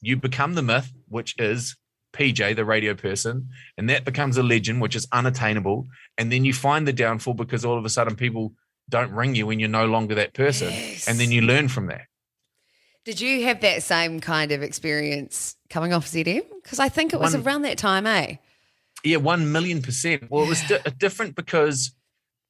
[0.00, 1.76] you become the myth, which is
[2.12, 5.88] PJ, the radio person, and that becomes a legend, which is unattainable.
[6.16, 8.52] And then you find the downfall because all of a sudden people
[8.88, 10.70] don't ring you when you're no longer that person.
[10.70, 11.08] Yes.
[11.08, 12.02] And then you learn from that.
[13.04, 16.42] Did you have that same kind of experience coming off ZM?
[16.62, 18.36] Because I think it was One- around that time, eh?
[19.02, 20.30] Yeah, one million percent.
[20.30, 21.92] Well, it was di- different because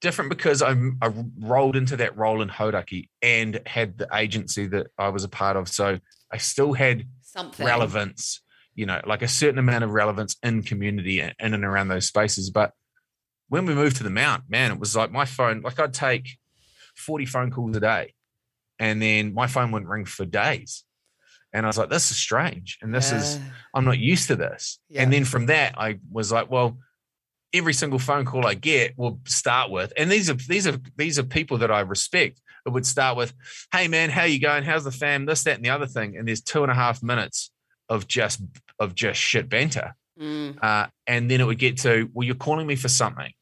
[0.02, 4.88] different because I, I rolled into that role in Hodaki and had the agency that
[4.98, 5.68] I was a part of.
[5.68, 5.98] So
[6.30, 7.64] I still had Something.
[7.64, 8.42] relevance,
[8.74, 12.06] you know, like a certain amount of relevance in community and in and around those
[12.06, 12.50] spaces.
[12.50, 12.72] But
[13.48, 16.36] when we moved to the Mount, man, it was like my phone, like I'd take
[16.96, 18.12] 40 phone calls a day
[18.78, 20.84] and then my phone wouldn't ring for days.
[21.52, 22.78] And I was like, this is strange.
[22.82, 23.38] And this is,
[23.74, 24.80] I'm not used to this.
[24.88, 25.02] Yeah.
[25.02, 26.78] And then from that, I was like, well,
[27.54, 31.18] every single phone call I get will start with, and these are these are these
[31.18, 32.40] are people that I respect.
[32.66, 33.34] It would start with,
[33.72, 34.62] "Hey man, how you going?
[34.64, 35.26] How's the fam?
[35.26, 37.50] This, that, and the other thing." And there's two and a half minutes
[37.88, 38.40] of just
[38.78, 40.62] of just shit banter, Mm.
[40.62, 43.32] uh, and then it would get to, "Well, you're calling me for something,"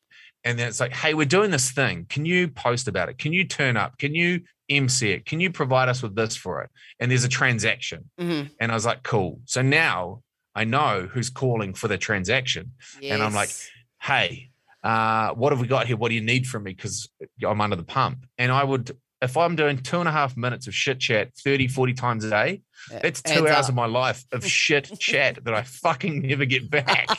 [0.45, 2.07] and then it's like, "Hey, we're doing this thing.
[2.09, 3.19] Can you post about it?
[3.19, 3.99] Can you turn up?
[3.99, 5.27] Can you MC it?
[5.27, 8.11] Can you provide us with this for it?" And there's a transaction.
[8.21, 8.51] Mhm.
[8.61, 9.41] And I was like, cool.
[9.45, 10.23] So now
[10.55, 12.73] I know who's calling for the transaction.
[13.03, 13.71] And I'm like, Yes.
[14.01, 14.51] Hey,
[14.83, 15.97] uh, what have we got here?
[15.97, 16.73] What do you need from me?
[16.73, 17.09] Because
[17.47, 18.25] I'm under the pump.
[18.39, 21.69] And I would, if I'm doing two and a half minutes of shit chat 30,
[21.69, 22.63] 40 times a day,
[23.03, 23.69] that's two adds hours up.
[23.71, 27.11] of my life of shit chat that I fucking never get back.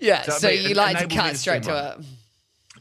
[0.00, 2.04] Yeah, So so, you like to cut straight to it.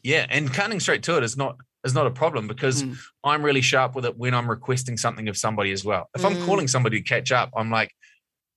[0.03, 0.25] yeah.
[0.29, 2.97] And cutting straight to it is not is not a problem because Mm.
[3.23, 6.09] I'm really sharp with it when I'm requesting something of somebody as well.
[6.15, 6.41] If I'm Mm.
[6.41, 7.91] calling somebody to catch up, I'm like,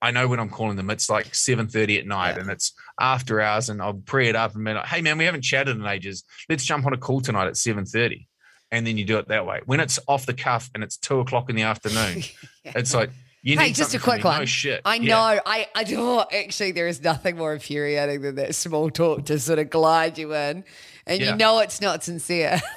[0.03, 0.91] I know when I'm calling them.
[0.91, 2.43] It's like 7:30 at night Yeah.
[2.43, 5.25] and it's after hours, and I'll pre it up and be like, hey man, we
[5.25, 6.23] haven't chatted in ages.
[6.49, 8.27] Let's jump on a call tonight at 7:30.
[8.73, 9.61] And then you do it that way.
[9.65, 12.25] When it's off the cuff and it's two o'clock in the afternoon,
[12.65, 13.11] it's like
[13.43, 14.41] you Hey, just a quick one.
[14.41, 14.83] No shit.
[14.85, 15.15] I Yeah.
[15.15, 15.41] know.
[15.47, 16.21] I, I do.
[16.33, 20.35] Actually, there is nothing more infuriating than that small talk to sort of glide you
[20.35, 20.65] in,
[21.07, 21.31] and Yeah.
[21.31, 22.61] you know it's not sincere.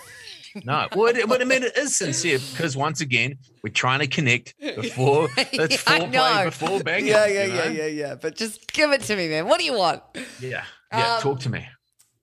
[0.65, 4.07] No, well, it, but I mean, it is sincere because once again, we're trying to
[4.07, 6.43] connect before it's I foreplay know.
[6.45, 7.07] before banging.
[7.07, 7.69] yeah, yeah, you yeah, know?
[7.71, 8.15] yeah, yeah.
[8.15, 9.47] But just give it to me, man.
[9.47, 10.01] What do you want?
[10.39, 10.63] Yeah.
[10.91, 11.15] Yeah.
[11.15, 11.67] Um, talk to me.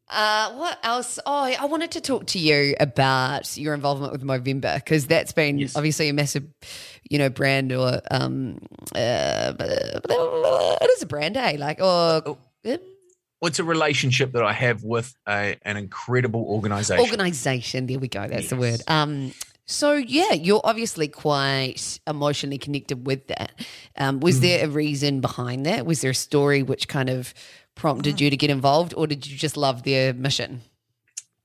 [0.08, 1.18] Uh, what else?
[1.26, 5.58] Oh, I wanted to talk to you about your involvement with Movember because that's been
[5.58, 5.74] Yes.
[5.74, 6.44] obviously a massive,
[7.10, 8.58] you know, brand or um,
[8.94, 11.56] uh, it is a brand, eh?
[11.58, 12.38] Like, or Oh.
[13.40, 17.04] Well, it's a relationship that I have with a, an incredible organization.
[17.04, 17.86] organization.
[17.86, 18.26] There we go.
[18.26, 18.80] That's the word.
[18.88, 19.32] Um,
[19.66, 23.52] so yeah, you're obviously quite emotionally connected with that.
[23.96, 25.84] Um, was there a reason behind that?
[25.84, 27.34] Was there a story which kind of
[27.74, 30.62] prompted you to get involved, or did you just love their mission?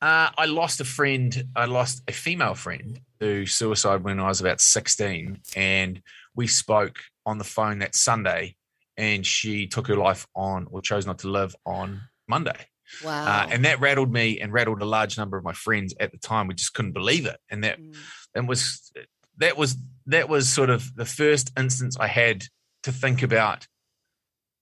[0.01, 1.45] Uh, I lost a friend.
[1.55, 5.39] I lost a female friend to suicide when I was about 16.
[5.55, 6.01] And
[6.35, 8.55] we spoke on the phone that Sunday,
[9.01, 12.67] and she took her life on or chose not to live on Monday.
[13.03, 13.25] Wow.
[13.25, 16.17] Uh, and that rattled me and rattled a large number of my friends at the
[16.17, 16.47] time.
[16.47, 17.39] We just couldn't believe it.
[17.49, 17.95] And that Mm.
[18.35, 18.91] and was
[19.37, 19.75] that was
[20.05, 22.43] that was sort of the first instance I had
[22.83, 23.65] to think about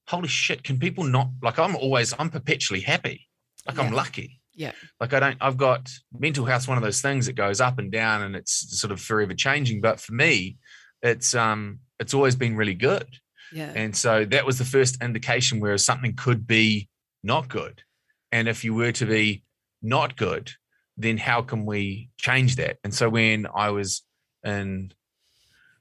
[0.08, 3.28] holy shit, can people not like I'm always I'm perpetually happy.
[3.68, 4.40] Like I'm lucky.
[4.54, 4.72] Yeah.
[5.02, 7.92] Like I don't I've got mental health one of those things that goes up and
[7.92, 9.82] down and it's sort of forever changing.
[9.82, 10.58] But for me,
[11.02, 13.08] it's um it's always been really good.
[13.52, 13.72] Yeah.
[13.76, 16.90] And so that was the first indication where something could be
[17.24, 17.84] not good.
[18.32, 19.44] And if you were to be
[19.82, 20.52] not good,
[20.98, 22.78] then how can we change that?
[22.84, 24.04] And so when I was
[24.44, 24.94] in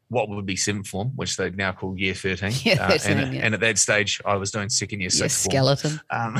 [0.08, 2.52] what would be seventh form, which they now call year 13.
[2.62, 3.40] Year uh, 13, and, yeah.
[3.42, 5.52] and at that stage, I was doing second year, Your sixth form.
[5.52, 6.00] skeleton.
[6.10, 6.36] Um,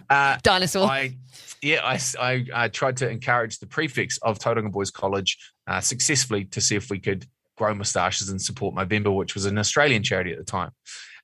[0.10, 0.86] uh, Dinosaur.
[0.86, 1.16] I,
[1.62, 6.46] yeah, I, I, I tried to encourage the prefects of Tauranga Boys College uh, successfully
[6.46, 7.26] to see if we could
[7.56, 10.70] grow moustaches and support Movember, which was an Australian charity at the time.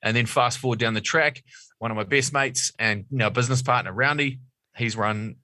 [0.03, 1.43] And then fast forward down the track,
[1.79, 4.39] one of my best mates and you know, business partner, Roundy,
[4.75, 5.35] he's run,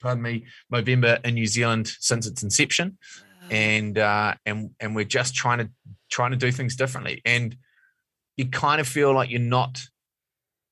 [0.00, 2.98] pardon me, Movember in New Zealand since its inception.
[3.50, 5.70] And uh, and and we're just trying to
[6.10, 7.22] trying to do things differently.
[7.24, 7.56] And
[8.36, 9.80] you kind of feel like you're not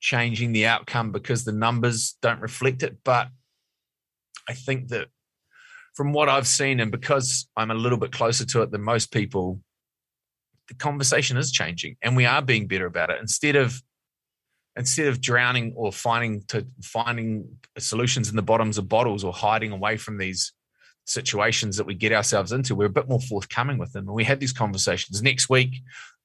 [0.00, 2.98] changing the outcome because the numbers don't reflect it.
[3.02, 3.28] But
[4.48, 5.08] I think that
[5.96, 9.10] from what I've seen, and because I'm a little bit closer to it than most
[9.10, 9.60] people,
[10.68, 13.18] the conversation is changing and we are being better about it.
[13.20, 13.82] Instead of
[14.76, 19.72] instead of drowning or finding to finding solutions in the bottoms of bottles or hiding
[19.72, 20.52] away from these
[21.06, 24.06] situations that we get ourselves into, we're a bit more forthcoming with them.
[24.06, 25.22] And we had these conversations.
[25.22, 25.76] Next week,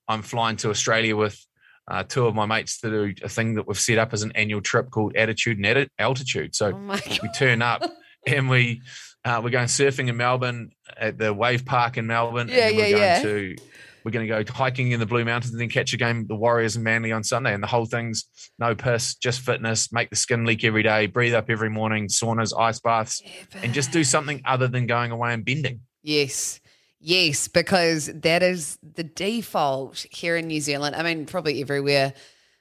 [0.08, 1.40] I'm flying to Australia with
[1.88, 4.32] uh, two of my mates to do a thing that we've set up as an
[4.34, 6.56] annual trip called Attitude and Altitude.
[6.56, 7.84] So oh we turn up
[8.28, 8.82] and we
[9.24, 12.48] uh, we're going surfing in Melbourne at the wave park in Melbourne.
[12.50, 13.22] Yeah, and we're yeah, going yeah.
[13.22, 13.56] to
[14.04, 16.36] we're going to go hiking in the Blue Mountains and then catch a game the
[16.36, 17.54] Warriors and Manly on Sunday.
[17.54, 18.26] And the whole thing's
[18.58, 22.58] no piss, just fitness, make the skin leak every day, breathe up every morning, saunas,
[22.58, 23.22] ice baths,
[23.62, 25.82] and just do something other than going away and bending.
[26.02, 26.60] Yes.
[27.00, 30.96] Yes, because that is the default here in New Zealand.
[30.96, 32.14] I mean, probably everywhere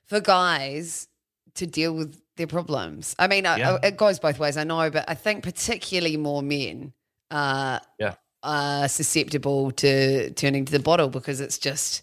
[0.07, 1.09] for guys
[1.57, 3.15] to deal with their problems.
[3.19, 3.79] I mean, Yeah.
[3.83, 6.93] I- it goes both ways, I know, but I think particularly more men
[7.31, 8.15] are, Yeah.
[8.43, 12.03] are susceptible to turning to the bottle because it's just,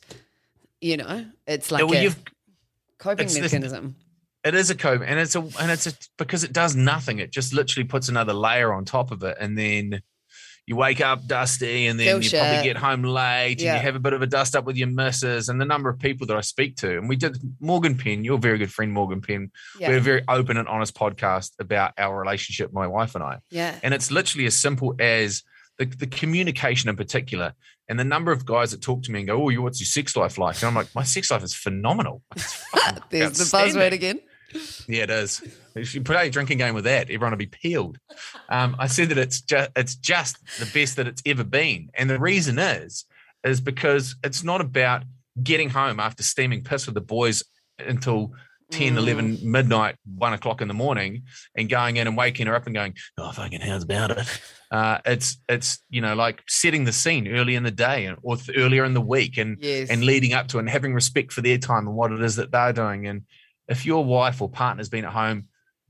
[0.79, 2.15] you know, it's like well, a
[2.99, 3.95] coping it's this- mechanism.
[4.43, 7.19] It is a cope, and it's a and it's a because it does nothing.
[7.19, 10.01] It just literally puts another layer on top of it, and then
[10.67, 13.73] you wake up dusty, and then Feel you probably get home late, Yeah.
[13.73, 15.89] and you have a bit of a dust up with your missus, and the number
[15.89, 18.91] of people that I speak to, and we did Morgan Penn, your very good friend
[18.91, 19.49] Morgan Penn.
[19.79, 19.87] Yeah.
[19.89, 23.79] We're a very open and honest podcast about our relationship, my wife and I, yeah.
[23.81, 25.41] and it's literally as simple as
[25.77, 27.53] the, the communication in particular,
[27.87, 29.85] and the number of guys that talk to me and go, "Oh, you what's your
[29.85, 32.51] sex life like?" And I'm like, "My sex life is phenomenal." There's
[33.09, 34.19] the outstanding." buzzword again.
[34.87, 35.41] Yeah, it is.
[35.81, 37.97] If you play a drinking game with that, everyone will be peeled.
[38.49, 42.09] Um, I said that it's just it's just the best that it's ever been, and
[42.09, 43.05] the reason is
[43.43, 45.03] is because it's not about
[45.41, 47.43] getting home after steaming piss with the boys
[47.79, 48.33] until
[48.71, 48.97] 10, Mm.
[48.97, 51.23] 11, midnight, one o'clock in the morning,
[51.55, 54.97] and going in and waking her up and going, "Oh, fucking how's about it?" Uh,
[55.05, 58.57] it's it's you know like setting the scene early in the day and or th-
[58.57, 59.89] earlier in the week, and Yes.
[59.89, 62.51] and leading up to and having respect for their time and what it is that
[62.51, 63.07] they're doing.
[63.07, 63.21] And
[63.69, 65.45] if your wife or partner's been at home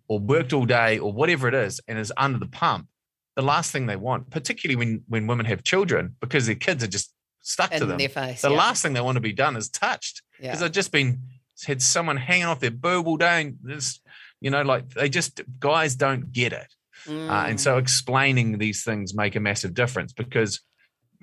[0.07, 2.87] or worked all day or whatever it is and is under the pump,
[3.35, 6.87] the last thing they want, particularly when when women have children, because their kids are
[6.87, 8.41] just stuck to in them, their face.
[8.41, 8.57] the yeah.
[8.57, 10.21] last thing they want to be done is touched.
[10.39, 10.47] yeah.
[10.47, 11.19] Because they've just been
[11.65, 13.99] had someone hanging off their boob all day and this,
[14.41, 16.67] you know, like they just guys don't get it.
[17.07, 17.49] Uh, Mm.
[17.49, 20.59] and so explaining these things make a massive difference because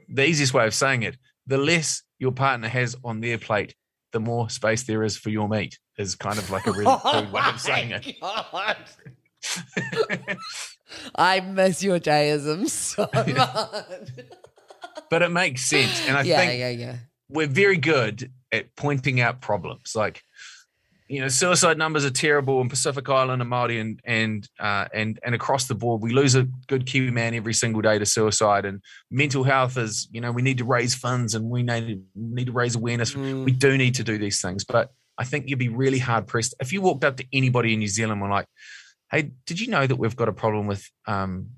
[0.08, 1.16] the easiest way of saying it,
[1.46, 3.74] the less your partner has on their plate,
[4.12, 7.26] the more space there is for your meat is kind of like a really cool
[7.32, 8.16] way of saying it.
[11.14, 13.86] I miss your deism so much.
[15.10, 16.06] But it makes sense.
[16.06, 16.96] And I yeah, think yeah, yeah.
[17.28, 19.92] we're very good at pointing out problems.
[19.94, 20.22] Like,
[21.08, 25.18] you know, suicide numbers are terrible in Pacific Island and Maori and and uh, and
[25.22, 26.00] and across the board.
[26.00, 28.64] We lose a good Kiwi man every single day to suicide.
[28.64, 28.80] And
[29.10, 32.52] mental health is, you know, we need to raise funds and we need need to
[32.52, 33.14] raise awareness.
[33.14, 33.44] Mm.
[33.44, 34.64] We do need to do these things.
[34.64, 37.78] But I think you'd be really hard pressed if you walked up to anybody in
[37.78, 38.46] New Zealand and were like,
[39.10, 41.50] "Hey, did you know that we've got a problem with, um,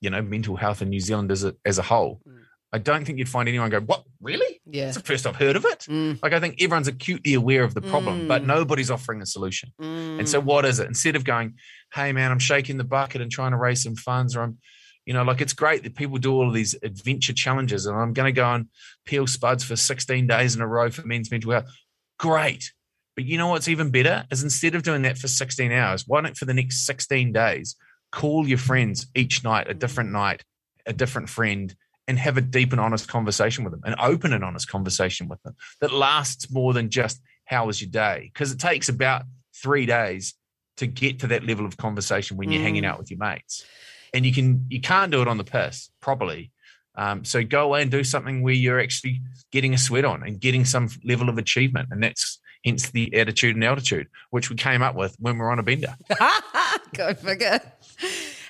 [0.00, 2.40] you know, mental health in New Zealand as a as a whole?" Mm.
[2.72, 4.02] I don't think you'd find anyone go, "What?
[4.20, 4.60] Really?
[4.66, 4.88] Yeah.
[4.88, 7.72] It's the first I've heard of it." Mm, Like I think everyone's acutely aware of
[7.74, 8.46] the problem, but Mm.
[8.46, 9.72] nobody's offering a solution.
[9.78, 10.44] And so mm.
[10.44, 10.88] what is it?
[10.88, 11.54] Instead of going,
[11.94, 14.58] hey man, I'm shaking the bucket and trying to raise some funds, or I'm,
[15.06, 18.12] you know, like it's great that people do all of these adventure challenges, and I'm
[18.12, 18.66] going to go and
[19.06, 21.70] peel spuds for 16 days in a row for men's mental health.
[22.18, 22.72] Great.
[23.16, 26.20] But you know what's even better is instead of doing that for 16 hours, why
[26.20, 27.76] don't for the next 16 days
[28.10, 30.44] call your friends each night, a different night,
[30.86, 31.74] a different friend,
[32.06, 35.42] and have a deep and honest conversation with them, an open and honest conversation with
[35.42, 38.30] them that lasts more than just how was your day?
[38.32, 39.22] Because it takes about
[39.54, 40.34] three days
[40.76, 42.64] to get to that level of conversation when you're Mm.
[42.64, 43.64] hanging out with your mates.
[44.12, 46.50] And you can you can't do it on the piss properly.
[46.96, 50.38] Um, so go away and do something where you're actually getting a sweat on and
[50.40, 51.88] getting some level of achievement.
[51.90, 55.58] And that's hence the attitude and altitude, which we came up with when we're on
[55.58, 55.96] a bender.
[56.94, 57.60] Go figure.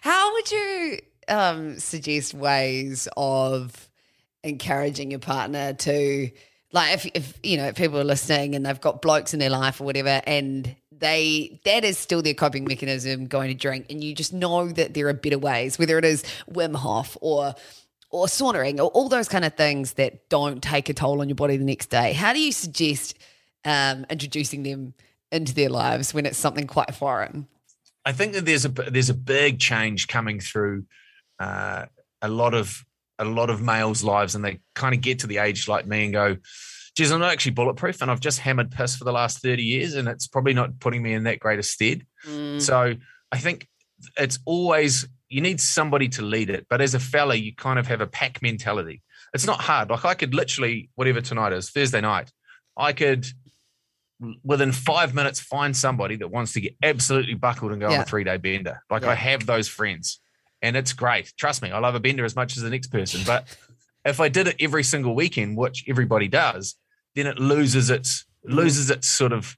[0.02, 0.98] How would you
[1.28, 3.88] um, suggest ways of
[4.42, 6.30] encouraging your partner to,
[6.72, 9.50] like, if, if you know, if people are listening and they've got blokes in their
[9.50, 14.02] life or whatever, and they that is still their coping mechanism, going to drink, and
[14.04, 17.54] you just know that there are better ways, whether it is Wim Hof or
[18.10, 21.34] or sauntering or all those kind of things that don't take a toll on your
[21.34, 22.12] body the next day.
[22.12, 23.18] How do you suggest
[23.64, 24.94] um, introducing them
[25.32, 27.46] into their lives when it's something quite foreign?
[28.04, 30.84] I think that there's a there's a big change coming through
[31.38, 31.86] uh,
[32.20, 32.84] a lot of
[33.18, 36.04] a lot of males' lives, and they kind of get to the age like me
[36.04, 36.36] and go,
[36.96, 39.94] "Geez, I'm not actually bulletproof, and I've just hammered piss for the last thirty years,
[39.94, 42.60] and it's probably not putting me in that great a stead." Mm.
[42.60, 42.94] So
[43.32, 43.68] I think
[44.18, 47.86] it's always you need somebody to lead it, but as a fella, you kind of
[47.86, 49.02] have a pack mentality.
[49.32, 49.90] It's not hard.
[49.90, 52.30] Like I could literally whatever tonight is Thursday night,
[52.76, 53.26] I could
[54.42, 58.04] within five minutes find somebody that wants to get absolutely buckled and go on a
[58.04, 58.82] three day bender.
[58.90, 59.10] Like Yeah.
[59.10, 60.20] I have those friends,
[60.62, 61.32] and it's great.
[61.36, 63.20] Trust me, I love a bender as much as the next person.
[63.26, 63.56] But
[64.04, 66.76] if I did it every single weekend, which everybody does,
[67.14, 68.54] then it loses its Mm.
[68.56, 69.56] loses its sort of.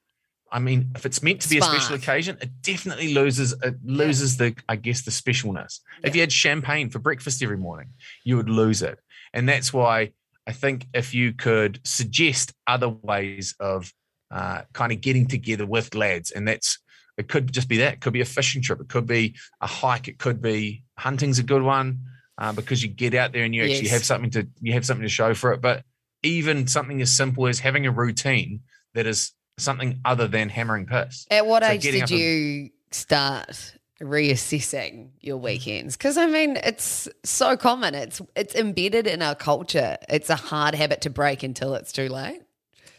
[0.53, 4.37] I mean, if it's meant to be a special occasion, it definitely loses it loses
[4.37, 5.81] the I guess the specialness.
[6.05, 7.89] If you had champagne for breakfast every morning,
[8.23, 9.01] you would lose it,
[9.33, 10.13] and that's why
[10.47, 13.93] I think if you could suggest other ways of
[14.31, 16.79] uh, kind of getting together with lads, and that's
[17.17, 17.95] it could just be that.
[17.95, 18.81] It could be a fishing trip.
[18.81, 20.09] It could be a hike.
[20.09, 22.01] It could be hunting's a good one
[22.39, 23.93] uh, because you get out there and you actually Yes.
[23.93, 25.61] have something to you have something to show for it.
[25.61, 25.83] But
[26.23, 28.61] even something as simple as having a routine
[28.95, 31.27] that is something other than hammering piss.
[31.31, 35.97] At what So age did you start reassessing your weekends?
[35.97, 37.95] Because I mean, it's so common.
[37.95, 39.97] It's it's embedded in our culture.
[40.09, 42.43] It's a hard habit to break until it's too late.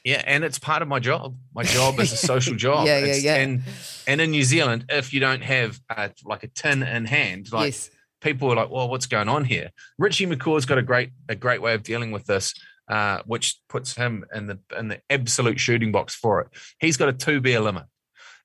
[0.08, 1.36] Yeah, and it's part of my job.
[1.54, 2.88] My job is a social job.
[2.88, 3.36] Yeah, yeah, It's- yeah.
[3.36, 3.64] And
[4.08, 7.74] and in New Zealand, if you don't have uh like a tin in hand, like
[7.74, 7.90] yes.
[8.22, 11.62] people are like, "Well, what's going on here?" Richie McCaw's got a great a great
[11.62, 12.54] way of dealing with this,
[12.88, 16.48] uh, which puts him in the in the absolute shooting box for it.
[16.80, 17.84] He's got a two beer limit,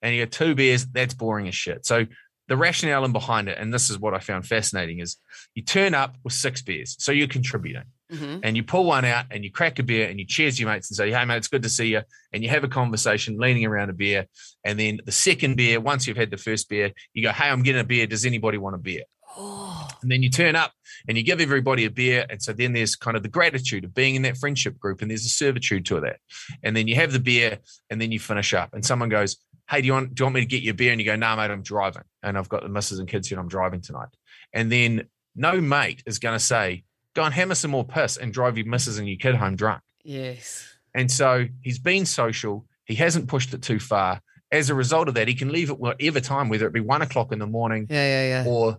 [0.02, 0.84] and you got two beers.
[0.86, 1.86] That's boring as shit.
[1.86, 2.06] So
[2.52, 5.16] the rationale in behind it, and this is what I found fascinating, is
[5.54, 8.40] you turn up with six beers, so you're contributing Mhm.
[8.42, 10.90] and you pull one out and you crack a beer and you cheers your mates
[10.90, 12.02] and say, Hey, mate, it's good to see you.
[12.30, 14.26] And you have a conversation leaning around a beer.
[14.66, 17.62] And then the second beer, once you've had the first beer, you go, Hey, I'm
[17.62, 18.06] getting a beer.
[18.06, 19.04] Does anybody want a beer?
[19.36, 20.72] Oh, And then you turn up
[21.08, 22.26] and you give everybody a beer.
[22.28, 25.10] And so then there's kind of the gratitude of being in that friendship group and
[25.10, 26.18] there's a servitude to that.
[26.62, 27.58] And then you have the beer
[27.90, 29.36] and then you finish up and someone goes,
[29.70, 30.92] Hey, do you want, do you want me to get you a beer?
[30.92, 32.02] And you go, No, mate, I'm driving.
[32.22, 34.08] And I've got the missus and kids here and I'm driving tonight.
[34.52, 38.32] And then no mate is going to say, Go and hammer some more piss and
[38.32, 39.82] drive your missus and your kid home drunk.
[40.04, 40.68] yes.
[40.94, 42.66] And so he's been social.
[42.84, 44.20] He hasn't pushed it too far.
[44.50, 47.00] As a result of that, he can leave at whatever time, whether it be one
[47.00, 48.50] o'clock in the morning Yeah, yeah, yeah.
[48.50, 48.76] or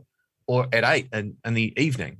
[0.48, 2.18] or at eight in, in the evening.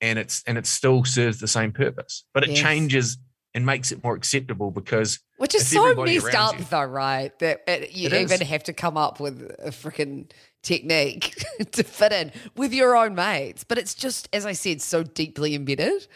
[0.00, 2.24] And it's and it still serves the same purpose.
[2.34, 2.58] But it Yes.
[2.60, 3.18] changes
[3.54, 7.38] and makes it more acceptable because Which is so messed up, you- though, right?
[7.38, 8.32] That it, you It is.
[8.32, 10.30] even have to come up with a freaking
[10.62, 13.62] technique to fit in with your own mates.
[13.64, 16.06] But it's just, as I said, so deeply embedded.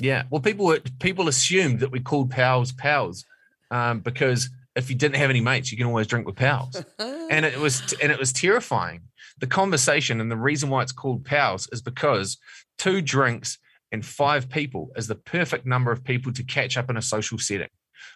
[0.00, 3.24] yeah, well people were people assumed that we called pals pals
[3.70, 6.76] um, because if you didn't have any mates, you can always drink with pals.
[6.98, 9.00] and it was and it was terrifying.
[9.38, 12.38] The conversation and the reason why it's called pals is because
[12.78, 13.58] two drinks
[13.92, 17.38] and five people is the perfect number of people to catch up in a social
[17.38, 17.68] setting.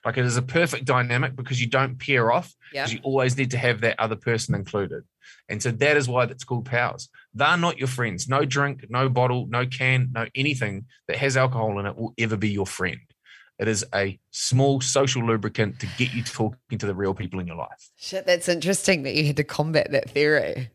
[0.05, 2.83] Like it is a perfect dynamic because you don't pair off Yeah.
[2.85, 5.03] because you always need to have that other person included.
[5.49, 7.09] And so that is why that's called pals.
[7.35, 8.29] They're not your friends.
[8.29, 12.37] No drink, no bottle, no can, no anything that has alcohol in it will ever
[12.37, 13.01] be your friend.
[13.59, 17.47] It is a small social lubricant to get you talking to the real people in
[17.47, 17.91] your life.
[17.99, 20.71] Shit, that's interesting that you had to combat that theory.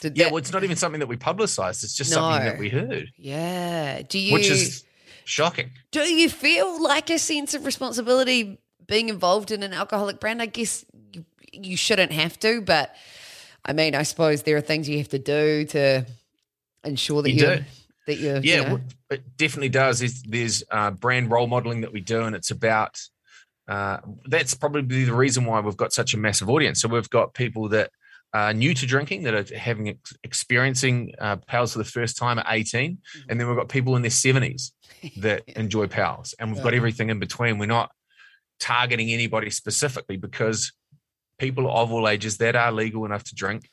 [0.00, 1.84] Did Yeah, that- well, it's not even something that we publicized.
[1.84, 4.02] It's just something that we heard, yeah.
[4.02, 4.84] Do you which is
[5.24, 5.70] shocking.
[5.90, 10.40] do you feel like a sense of responsibility being involved in an alcoholic brand?
[10.40, 12.94] I guess you, you shouldn't have to, but
[13.64, 16.06] I mean, I suppose there are things you have to do to
[16.84, 17.64] ensure that You do.
[18.06, 18.80] that you're Yeah, you know,
[19.10, 19.98] it definitely does.
[19.98, 23.00] There's, there's uh, brand role modeling that we do, and it's about
[23.66, 26.80] uh, that's probably the reason why we've got such a massive audience.
[26.80, 27.90] So we've got people that
[28.34, 32.38] are new to drinking that are having ex- experiencing uh, pals for the first time
[32.38, 33.30] at 18, Mm-hmm.
[33.30, 34.72] and then we've got people in their 70s
[35.18, 37.58] that enjoy pals, and we've got everything in between.
[37.58, 37.90] We're not
[38.60, 40.72] targeting anybody specifically because
[41.38, 43.70] people of all ages that are legal enough to drink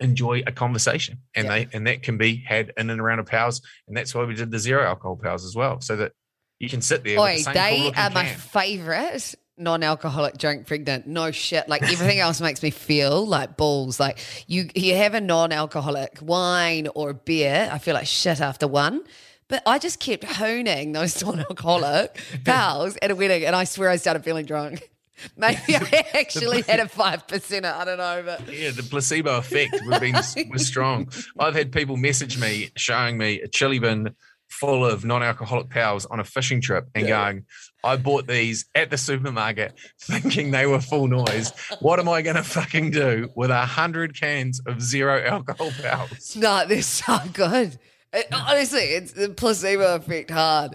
[0.00, 1.52] enjoy a conversation and Yeah.
[1.64, 4.34] they and that can be had in and around a pals and that's why we
[4.34, 6.12] did the zero alcohol pals as well so that
[6.60, 11.06] you can sit there with the they are my favorite non-alcoholic drink pregnant.
[11.06, 11.68] No shit.
[11.68, 13.98] Like everything else makes me feel like balls.
[14.00, 19.02] Like you you have a non-alcoholic wine or beer, I feel like shit after one.
[19.48, 23.96] But I just kept honing those non-alcoholic pals at a wedding and I swear I
[23.96, 24.90] started feeling drunk.
[25.36, 27.64] Maybe I actually had a five percent.
[27.64, 30.14] I don't know, but Yeah, the placebo effect been
[30.50, 31.08] was strong.
[31.38, 34.14] I've had people message me showing me a chili bin
[34.48, 37.44] full of non-alcoholic pals on a fishing trip and going,
[37.84, 41.52] I bought these at the supermarket thinking they were full noise.
[41.80, 46.36] What am I gonna fucking do with a hundred cans of zero alcohol pals?
[46.36, 47.78] no, they're so good.
[48.12, 50.74] It- honestly, it's the placebo effect hard.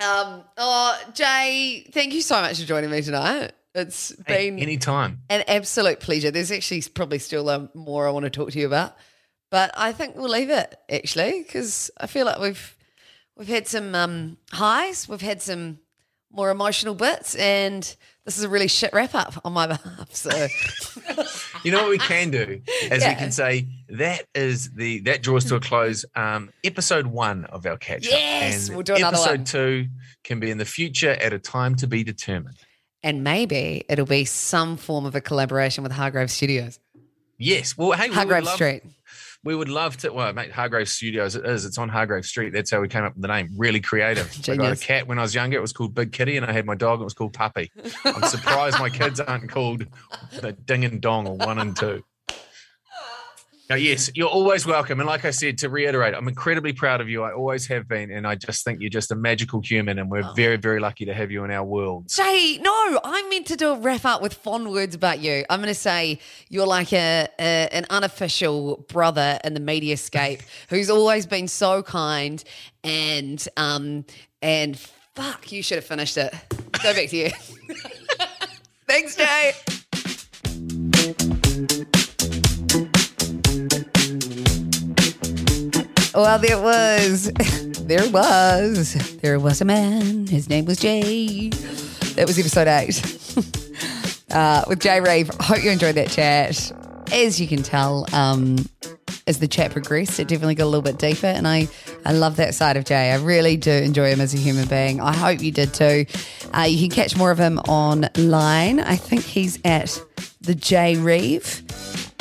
[0.00, 3.52] Um, oh, Jay, thank you so much for joining me tonight.
[3.74, 5.22] It's Hey, been anytime.
[5.28, 6.30] an absolute pleasure.
[6.30, 8.96] There's actually probably still um, more I want to talk to you about,
[9.50, 12.76] but I think we'll leave it actually because I feel like we've
[13.38, 15.78] we've had some um, highs, we've had some
[16.30, 17.82] more emotional bits, and
[18.26, 20.14] this is a really shit wrap up on my behalf.
[20.14, 20.30] So
[21.64, 22.60] You know what we can do,
[22.90, 23.08] as Yeah.
[23.10, 26.04] we can say, that is the that draws to a close.
[26.14, 28.12] Um, episode one of our catch up.
[28.12, 29.44] Yes, and we'll do another episode one.
[29.44, 29.86] two
[30.24, 32.58] can be in the future at a time to be determined.
[33.02, 36.78] and maybe it'll be some form of a collaboration with Hargrove Studios,
[37.40, 37.78] Yes.
[37.78, 38.82] Well, hey, we Hargrove love, Street.
[39.44, 40.10] We would love to.
[40.10, 41.36] Well, mate, Hargrove Studios.
[41.36, 41.64] It is.
[41.64, 42.52] It's on Hargrove Street.
[42.52, 43.50] That's how we came up with the name.
[43.56, 44.30] Really creative.
[44.48, 45.56] I got a cat when I was younger.
[45.56, 47.00] It was called Big Kitty, and I had my dog.
[47.00, 47.70] It was called Puppy.
[48.04, 49.86] I'm surprised my kids aren't called
[50.40, 52.02] the Ding and Dong or One and Two.
[53.70, 54.98] Now, yes, you're always welcome.
[54.98, 57.22] And like I said, to reiterate, I'm incredibly proud of you.
[57.22, 60.24] I always have been, and I just think you're just a magical human, and we're
[60.24, 60.32] Oh.
[60.34, 62.08] very, very lucky to have you in our world.
[62.08, 62.70] Jay, no,
[63.04, 65.44] I meant to do a wrap up with fond words about you.
[65.50, 70.40] I'm going to say you're like a, a an unofficial brother in the mediascape
[70.70, 72.42] who's always been so kind
[72.82, 74.06] and um
[74.40, 74.78] and
[75.14, 76.32] fuck, you should have finished it.
[76.82, 77.30] Go back to you.
[78.88, 79.52] Thanks, Jay.
[86.18, 87.30] Well, there was,
[87.86, 90.26] there was, there was a man.
[90.26, 91.50] His name was Jay.
[92.16, 93.00] That was episode eight
[94.32, 95.30] uh, with Jay Reeve.
[95.40, 96.72] Hope you enjoyed that chat.
[97.12, 98.68] As you can tell, um,
[99.28, 101.68] as the chat progressed, it definitely got a little bit deeper, and I,
[102.04, 103.12] I love that side of Jay.
[103.12, 105.00] I really do enjoy him as a human being.
[105.00, 106.04] I hope you did too.
[106.52, 108.80] Uh, you can catch more of him online.
[108.80, 110.02] I think he's at
[110.40, 111.62] the Jay Reeve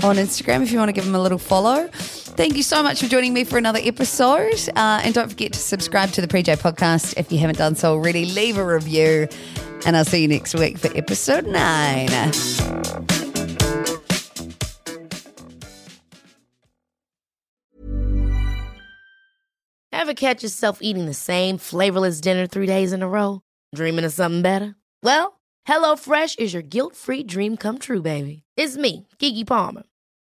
[0.04, 1.90] on Instagram if you want to give him a little follow.
[2.38, 4.54] Thank you so much for joining me for another episode.
[4.76, 7.94] Uh, and don't forget to subscribe to the PJ podcast if you haven't done so
[7.94, 8.26] already.
[8.26, 9.28] Leave a review,
[9.88, 12.10] and I'll see you next week for episode nine.
[19.92, 23.42] Ever catch yourself eating the same flavorless dinner three days in a row?
[23.74, 24.76] Dreaming of something better?
[25.02, 28.44] Well, HelloFresh is your guilt free dream come true, baby.
[28.56, 29.84] It's me, Keke Palmer.